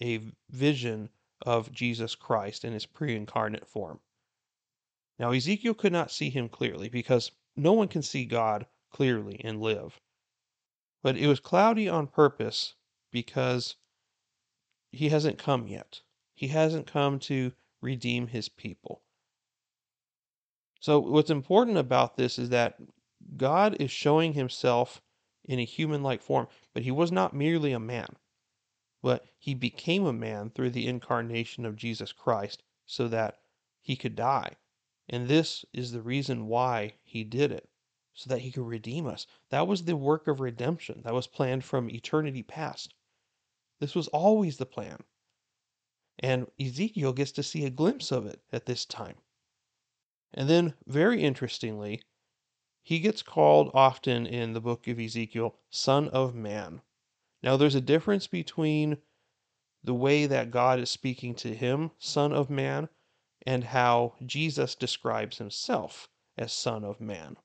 a 0.00 0.30
vision 0.48 1.10
of 1.42 1.72
Jesus 1.72 2.14
Christ 2.14 2.64
in 2.64 2.72
his 2.72 2.86
pre 2.86 3.16
incarnate 3.16 3.66
form. 3.66 4.00
Now, 5.18 5.32
Ezekiel 5.32 5.74
could 5.74 5.92
not 5.92 6.10
see 6.10 6.30
him 6.30 6.48
clearly 6.48 6.88
because 6.88 7.32
no 7.56 7.72
one 7.72 7.88
can 7.88 8.02
see 8.02 8.24
God 8.24 8.66
clearly 8.90 9.40
and 9.44 9.60
live. 9.60 10.00
But 11.02 11.16
it 11.16 11.26
was 11.26 11.40
cloudy 11.40 11.88
on 11.88 12.06
purpose 12.06 12.74
because 13.10 13.76
he 14.92 15.08
hasn't 15.08 15.38
come 15.38 15.66
yet. 15.66 16.00
He 16.34 16.48
hasn't 16.48 16.86
come 16.86 17.18
to 17.20 17.52
redeem 17.80 18.28
his 18.28 18.48
people. 18.48 19.02
So, 20.80 20.98
what's 20.98 21.30
important 21.30 21.76
about 21.76 22.16
this 22.16 22.38
is 22.38 22.48
that 22.48 22.80
God 23.36 23.76
is 23.78 23.90
showing 23.90 24.32
himself 24.32 25.02
in 25.44 25.58
a 25.58 25.64
human 25.64 26.02
like 26.02 26.22
form, 26.22 26.48
but 26.72 26.82
he 26.82 26.90
was 26.90 27.12
not 27.12 27.34
merely 27.34 27.72
a 27.72 27.78
man, 27.78 28.16
but 29.02 29.26
he 29.38 29.54
became 29.54 30.04
a 30.04 30.12
man 30.12 30.50
through 30.50 30.70
the 30.70 30.86
incarnation 30.86 31.64
of 31.64 31.76
Jesus 31.76 32.12
Christ 32.12 32.62
so 32.86 33.08
that 33.08 33.40
he 33.80 33.96
could 33.96 34.14
die. 34.14 34.56
And 35.08 35.26
this 35.26 35.64
is 35.72 35.92
the 35.92 36.02
reason 36.02 36.46
why 36.46 36.94
he 37.02 37.24
did 37.24 37.50
it 37.50 37.68
so 38.14 38.28
that 38.28 38.40
he 38.40 38.52
could 38.52 38.66
redeem 38.66 39.06
us. 39.06 39.26
That 39.48 39.66
was 39.66 39.84
the 39.84 39.96
work 39.96 40.28
of 40.28 40.40
redemption 40.40 41.02
that 41.02 41.14
was 41.14 41.26
planned 41.26 41.64
from 41.64 41.90
eternity 41.90 42.42
past. 42.42 42.94
This 43.78 43.94
was 43.94 44.08
always 44.08 44.58
the 44.58 44.66
plan. 44.66 45.04
And 46.18 46.50
Ezekiel 46.60 47.14
gets 47.14 47.32
to 47.32 47.42
see 47.42 47.64
a 47.64 47.70
glimpse 47.70 48.12
of 48.12 48.26
it 48.26 48.42
at 48.52 48.66
this 48.66 48.84
time. 48.84 49.16
And 50.34 50.48
then, 50.48 50.74
very 50.86 51.22
interestingly, 51.22 52.02
he 52.82 53.00
gets 53.00 53.22
called 53.22 53.70
often 53.72 54.26
in 54.26 54.52
the 54.52 54.60
book 54.60 54.86
of 54.86 55.00
Ezekiel, 55.00 55.56
Son 55.70 56.08
of 56.10 56.34
Man. 56.34 56.82
Now, 57.42 57.56
there's 57.56 57.74
a 57.74 57.80
difference 57.80 58.26
between 58.26 58.98
the 59.82 59.94
way 59.94 60.26
that 60.26 60.50
God 60.50 60.78
is 60.78 60.90
speaking 60.90 61.34
to 61.36 61.54
him, 61.54 61.90
Son 61.98 62.32
of 62.32 62.50
Man, 62.50 62.88
and 63.46 63.64
how 63.64 64.14
Jesus 64.26 64.74
describes 64.74 65.38
himself 65.38 66.08
as 66.36 66.52
Son 66.52 66.84
of 66.84 67.00
Man 67.00 67.36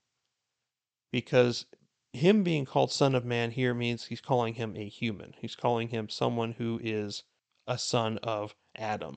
because 1.16 1.66
him 2.12 2.44
being 2.44 2.66
called 2.66 2.92
Son 2.92 3.16
of 3.16 3.24
Man 3.24 3.50
here 3.52 3.74
means 3.74 4.04
he's 4.04 4.20
calling 4.20 4.56
him 4.56 4.76
a 4.76 4.90
human. 4.90 5.34
He's 5.40 5.56
calling 5.56 5.88
him 5.88 6.10
someone 6.10 6.52
who 6.52 6.78
is 6.84 7.24
a 7.68 7.78
son 7.78 8.18
of 8.18 8.54
Adam. 8.76 9.16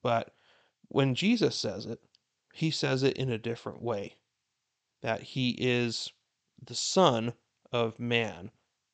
But 0.00 0.32
when 0.86 1.16
Jesus 1.16 1.56
says 1.56 1.86
it, 1.86 1.98
he 2.52 2.70
says 2.70 3.02
it 3.02 3.16
in 3.16 3.30
a 3.30 3.36
different 3.36 3.82
way 3.82 4.14
that 5.02 5.22
he 5.22 5.56
is 5.58 6.12
the 6.64 6.76
Son 6.76 7.32
of 7.72 7.98
Man, 7.98 8.52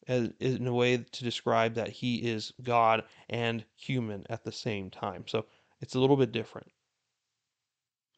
as, 0.09 0.31
in 0.41 0.67
a 0.67 0.73
way 0.73 0.97
to 0.97 1.25
describe 1.25 1.75
that 1.75 1.89
he 1.89 2.17
is 2.17 2.53
God 2.63 3.05
and 3.29 3.65
human 3.77 4.25
at 4.29 4.45
the 4.45 4.53
same 4.53 4.91
time. 4.91 5.25
So 5.27 5.47
it's 5.81 5.95
a 5.95 6.01
little 6.01 6.17
bit 6.17 6.33
different. 6.33 6.71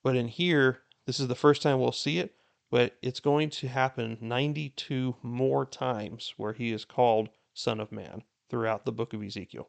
But 0.03 0.17
in 0.17 0.29
here, 0.29 0.81
this 1.07 1.21
is 1.21 1.29
the 1.29 1.35
first 1.35 1.63
time 1.63 1.81
we'll 1.81 1.93
see 1.93 2.19
it 2.19 2.35
but 2.73 2.97
it's 3.03 3.21
going 3.21 3.51
to 3.51 3.69
happen 3.69 4.17
92 4.23 5.17
more 5.23 5.67
times 5.67 6.33
where 6.39 6.55
he 6.55 6.73
is 6.73 6.87
called 6.87 7.29
Son 7.53 7.79
of 7.79 7.93
Man 7.93 8.23
throughout 8.49 8.87
the 8.87 8.93
book 8.93 9.13
of 9.13 9.23
Ezekiel. 9.23 9.69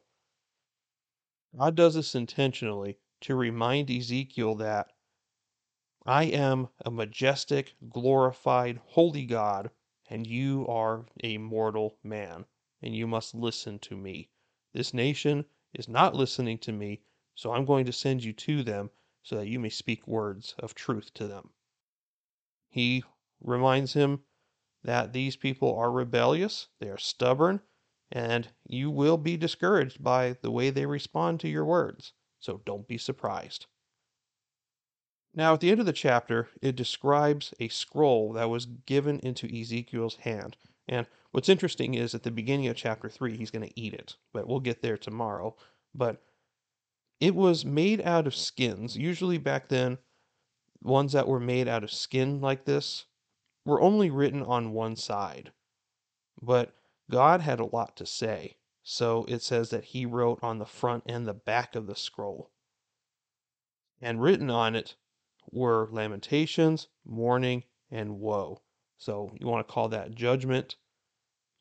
God 1.54 1.74
does 1.74 1.96
this 1.96 2.14
intentionally 2.14 2.96
to 3.20 3.34
remind 3.34 3.90
Ezekiel 3.90 4.54
that 4.54 4.92
I 6.06 6.24
am 6.24 6.68
a 6.82 6.90
majestic, 6.90 7.74
glorified, 7.90 8.80
holy 8.86 9.26
God, 9.26 9.70
and 10.10 10.26
you 10.26 10.66
are 10.68 11.06
a 11.22 11.38
mortal 11.38 11.98
man, 12.02 12.46
and 12.82 12.94
you 12.94 13.06
must 13.06 13.34
listen 13.34 13.78
to 13.78 13.96
me. 13.96 14.28
This 14.72 14.92
nation 14.92 15.44
is 15.72 15.88
not 15.88 16.14
listening 16.14 16.58
to 16.58 16.72
me, 16.72 17.00
so 17.34 17.52
I'm 17.52 17.64
going 17.64 17.86
to 17.86 17.92
send 17.92 18.22
you 18.22 18.32
to 18.32 18.62
them 18.62 18.90
so 19.22 19.36
that 19.36 19.48
you 19.48 19.58
may 19.58 19.70
speak 19.70 20.06
words 20.06 20.54
of 20.58 20.74
truth 20.74 21.12
to 21.14 21.26
them. 21.26 21.50
He 22.68 23.04
reminds 23.40 23.94
him 23.94 24.24
that 24.82 25.12
these 25.12 25.36
people 25.36 25.74
are 25.76 25.90
rebellious, 25.90 26.68
they 26.78 26.90
are 26.90 26.98
stubborn, 26.98 27.60
and 28.12 28.48
you 28.66 28.90
will 28.90 29.16
be 29.16 29.36
discouraged 29.36 30.02
by 30.02 30.34
the 30.42 30.50
way 30.50 30.70
they 30.70 30.86
respond 30.86 31.40
to 31.40 31.48
your 31.48 31.64
words. 31.64 32.12
So 32.38 32.60
don't 32.66 32.86
be 32.86 32.98
surprised. 32.98 33.66
Now, 35.36 35.54
at 35.54 35.60
the 35.60 35.70
end 35.70 35.80
of 35.80 35.86
the 35.86 35.92
chapter, 35.92 36.48
it 36.62 36.76
describes 36.76 37.52
a 37.58 37.68
scroll 37.68 38.32
that 38.34 38.48
was 38.48 38.66
given 38.66 39.18
into 39.20 39.48
Ezekiel's 39.48 40.16
hand. 40.16 40.56
And 40.86 41.08
what's 41.32 41.48
interesting 41.48 41.94
is 41.94 42.14
at 42.14 42.22
the 42.22 42.30
beginning 42.30 42.68
of 42.68 42.76
chapter 42.76 43.08
3, 43.08 43.36
he's 43.36 43.50
going 43.50 43.66
to 43.66 43.80
eat 43.80 43.94
it, 43.94 44.16
but 44.32 44.46
we'll 44.46 44.60
get 44.60 44.80
there 44.80 44.96
tomorrow. 44.96 45.56
But 45.92 46.22
it 47.18 47.34
was 47.34 47.64
made 47.64 48.00
out 48.02 48.28
of 48.28 48.34
skins. 48.36 48.96
Usually 48.96 49.38
back 49.38 49.68
then, 49.68 49.98
ones 50.82 51.12
that 51.12 51.26
were 51.26 51.40
made 51.40 51.66
out 51.66 51.82
of 51.82 51.90
skin 51.90 52.40
like 52.40 52.64
this 52.64 53.06
were 53.64 53.80
only 53.80 54.10
written 54.10 54.42
on 54.42 54.72
one 54.72 54.94
side. 54.94 55.50
But 56.40 56.76
God 57.10 57.40
had 57.40 57.58
a 57.58 57.66
lot 57.66 57.96
to 57.96 58.06
say, 58.06 58.56
so 58.82 59.24
it 59.26 59.42
says 59.42 59.70
that 59.70 59.84
he 59.84 60.06
wrote 60.06 60.38
on 60.42 60.58
the 60.58 60.66
front 60.66 61.04
and 61.06 61.26
the 61.26 61.34
back 61.34 61.74
of 61.74 61.86
the 61.86 61.96
scroll. 61.96 62.50
And 64.00 64.20
written 64.22 64.50
on 64.50 64.76
it 64.76 64.94
were 65.50 65.88
lamentations, 65.90 66.88
mourning, 67.04 67.64
and 67.90 68.18
woe. 68.18 68.62
So 68.96 69.34
you 69.38 69.46
want 69.46 69.66
to 69.66 69.72
call 69.72 69.88
that 69.90 70.14
judgment. 70.14 70.76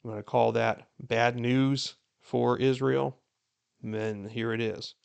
You 0.04 0.10
want 0.10 0.20
to 0.20 0.24
call 0.24 0.52
that 0.54 0.88
bad 1.00 1.38
news 1.38 1.96
for 2.22 2.58
Israel. 2.58 3.20
Then 3.82 4.30
here 4.30 4.54
it 4.54 4.62
is. 4.62 4.96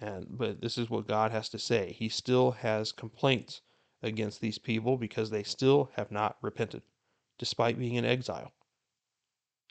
And 0.00 0.26
but 0.30 0.60
this 0.60 0.76
is 0.78 0.90
what 0.90 1.06
God 1.06 1.30
has 1.30 1.48
to 1.50 1.58
say. 1.58 1.92
He 1.92 2.08
still 2.08 2.52
has 2.52 2.92
complaints 2.92 3.60
against 4.02 4.40
these 4.40 4.58
people 4.58 4.96
because 4.96 5.30
they 5.30 5.42
still 5.42 5.90
have 5.94 6.10
not 6.10 6.36
repented, 6.42 6.82
despite 7.38 7.78
being 7.78 7.94
in 7.94 8.04
exile. 8.04 8.52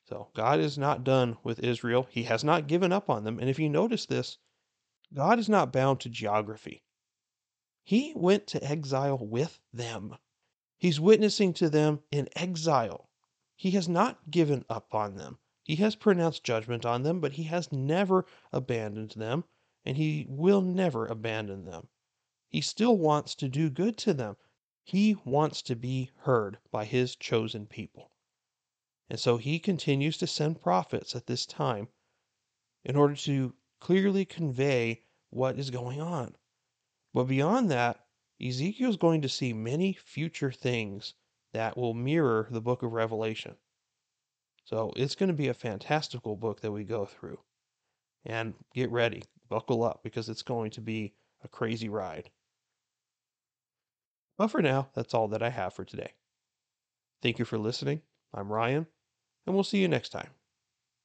So 0.06 0.30
God 0.34 0.60
is 0.60 0.78
not 0.78 1.04
done 1.04 1.38
with 1.44 1.60
Israel. 1.60 2.08
He 2.10 2.24
has 2.24 2.44
not 2.44 2.68
given 2.68 2.92
up 2.92 3.10
on 3.10 3.24
them. 3.24 3.40
And 3.40 3.50
if 3.50 3.58
you 3.58 3.70
notice 3.70 4.06
this, 4.06 4.38
God 5.14 5.40
is 5.40 5.50
not 5.50 5.72
bound 5.74 6.00
to 6.02 6.10
geography. 6.10 6.83
He 7.86 8.14
went 8.16 8.48
to 8.48 8.64
exile 8.64 9.18
with 9.18 9.60
them. 9.74 10.18
He's 10.78 11.00
witnessing 11.00 11.54
to 11.56 11.70
them 11.70 12.02
in 12.12 12.30
exile. 12.34 13.10
He 13.56 13.72
has 13.72 13.90
not 13.90 14.32
given 14.32 14.64
up 14.70 14.96
on 14.96 15.16
them. 15.16 15.40
He 15.64 15.76
has 15.78 15.96
pronounced 15.96 16.44
judgment 16.44 16.86
on 16.86 17.04
them, 17.04 17.20
but 17.20 17.34
he 17.34 17.44
has 17.44 17.72
never 17.72 18.26
abandoned 18.52 19.12
them, 19.12 19.44
and 19.86 19.98
he 19.98 20.26
will 20.30 20.62
never 20.62 21.06
abandon 21.08 21.66
them. 21.66 21.90
He 22.50 22.62
still 22.62 22.98
wants 22.98 23.36
to 23.36 23.50
do 23.50 23.70
good 23.70 23.98
to 24.00 24.14
them. 24.14 24.38
He 24.84 25.16
wants 25.26 25.62
to 25.64 25.76
be 25.76 26.12
heard 26.20 26.60
by 26.72 26.86
his 26.86 27.16
chosen 27.16 27.66
people. 27.66 28.12
And 29.10 29.20
so 29.20 29.38
he 29.38 29.60
continues 29.60 30.18
to 30.20 30.28
send 30.28 30.62
prophets 30.62 31.16
at 31.16 31.28
this 31.28 31.46
time 31.46 31.90
in 32.84 32.96
order 32.96 33.16
to 33.16 33.56
clearly 33.80 34.26
convey 34.26 35.04
what 35.30 35.60
is 35.60 35.70
going 35.70 36.00
on. 36.02 36.36
But 37.14 37.26
beyond 37.26 37.70
that, 37.72 38.00
Ezekiel 38.42 38.90
is 38.90 38.98
going 38.98 39.22
to 39.22 39.30
see 39.30 39.54
many 39.54 39.94
future 39.94 40.52
things 40.52 41.14
that 41.54 41.78
will 41.78 41.94
mirror 41.94 42.48
the 42.50 42.62
book 42.62 42.82
of 42.84 42.94
Revelation. 42.94 43.56
So 44.66 44.94
it's 44.96 45.16
going 45.16 45.28
to 45.28 45.34
be 45.34 45.50
a 45.50 45.54
fantastical 45.54 46.36
book 46.36 46.62
that 46.62 46.72
we 46.72 46.84
go 46.84 47.06
through. 47.06 47.40
And 48.26 48.54
get 48.74 48.90
ready, 48.90 49.24
buckle 49.50 49.84
up, 49.84 50.02
because 50.02 50.30
it's 50.30 50.44
going 50.44 50.72
to 50.72 50.82
be 50.82 51.14
a 51.44 51.48
crazy 51.48 51.90
ride. 51.90 52.30
But 54.38 54.48
for 54.48 54.62
now, 54.62 54.90
that's 54.96 55.14
all 55.14 55.28
that 55.28 55.44
I 55.44 55.50
have 55.50 55.74
for 55.74 55.84
today. 55.84 56.14
Thank 57.22 57.38
you 57.38 57.46
for 57.46 57.58
listening. 57.58 58.02
I'm 58.34 58.52
Ryan, 58.52 58.88
and 59.46 59.54
we'll 59.54 59.64
see 59.64 59.80
you 59.80 59.88
next 59.88 60.10
time. 60.10 60.30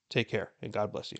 Take 0.08 0.28
care, 0.28 0.52
and 0.62 0.72
God 0.72 0.92
bless 0.92 1.12
you. 1.12 1.18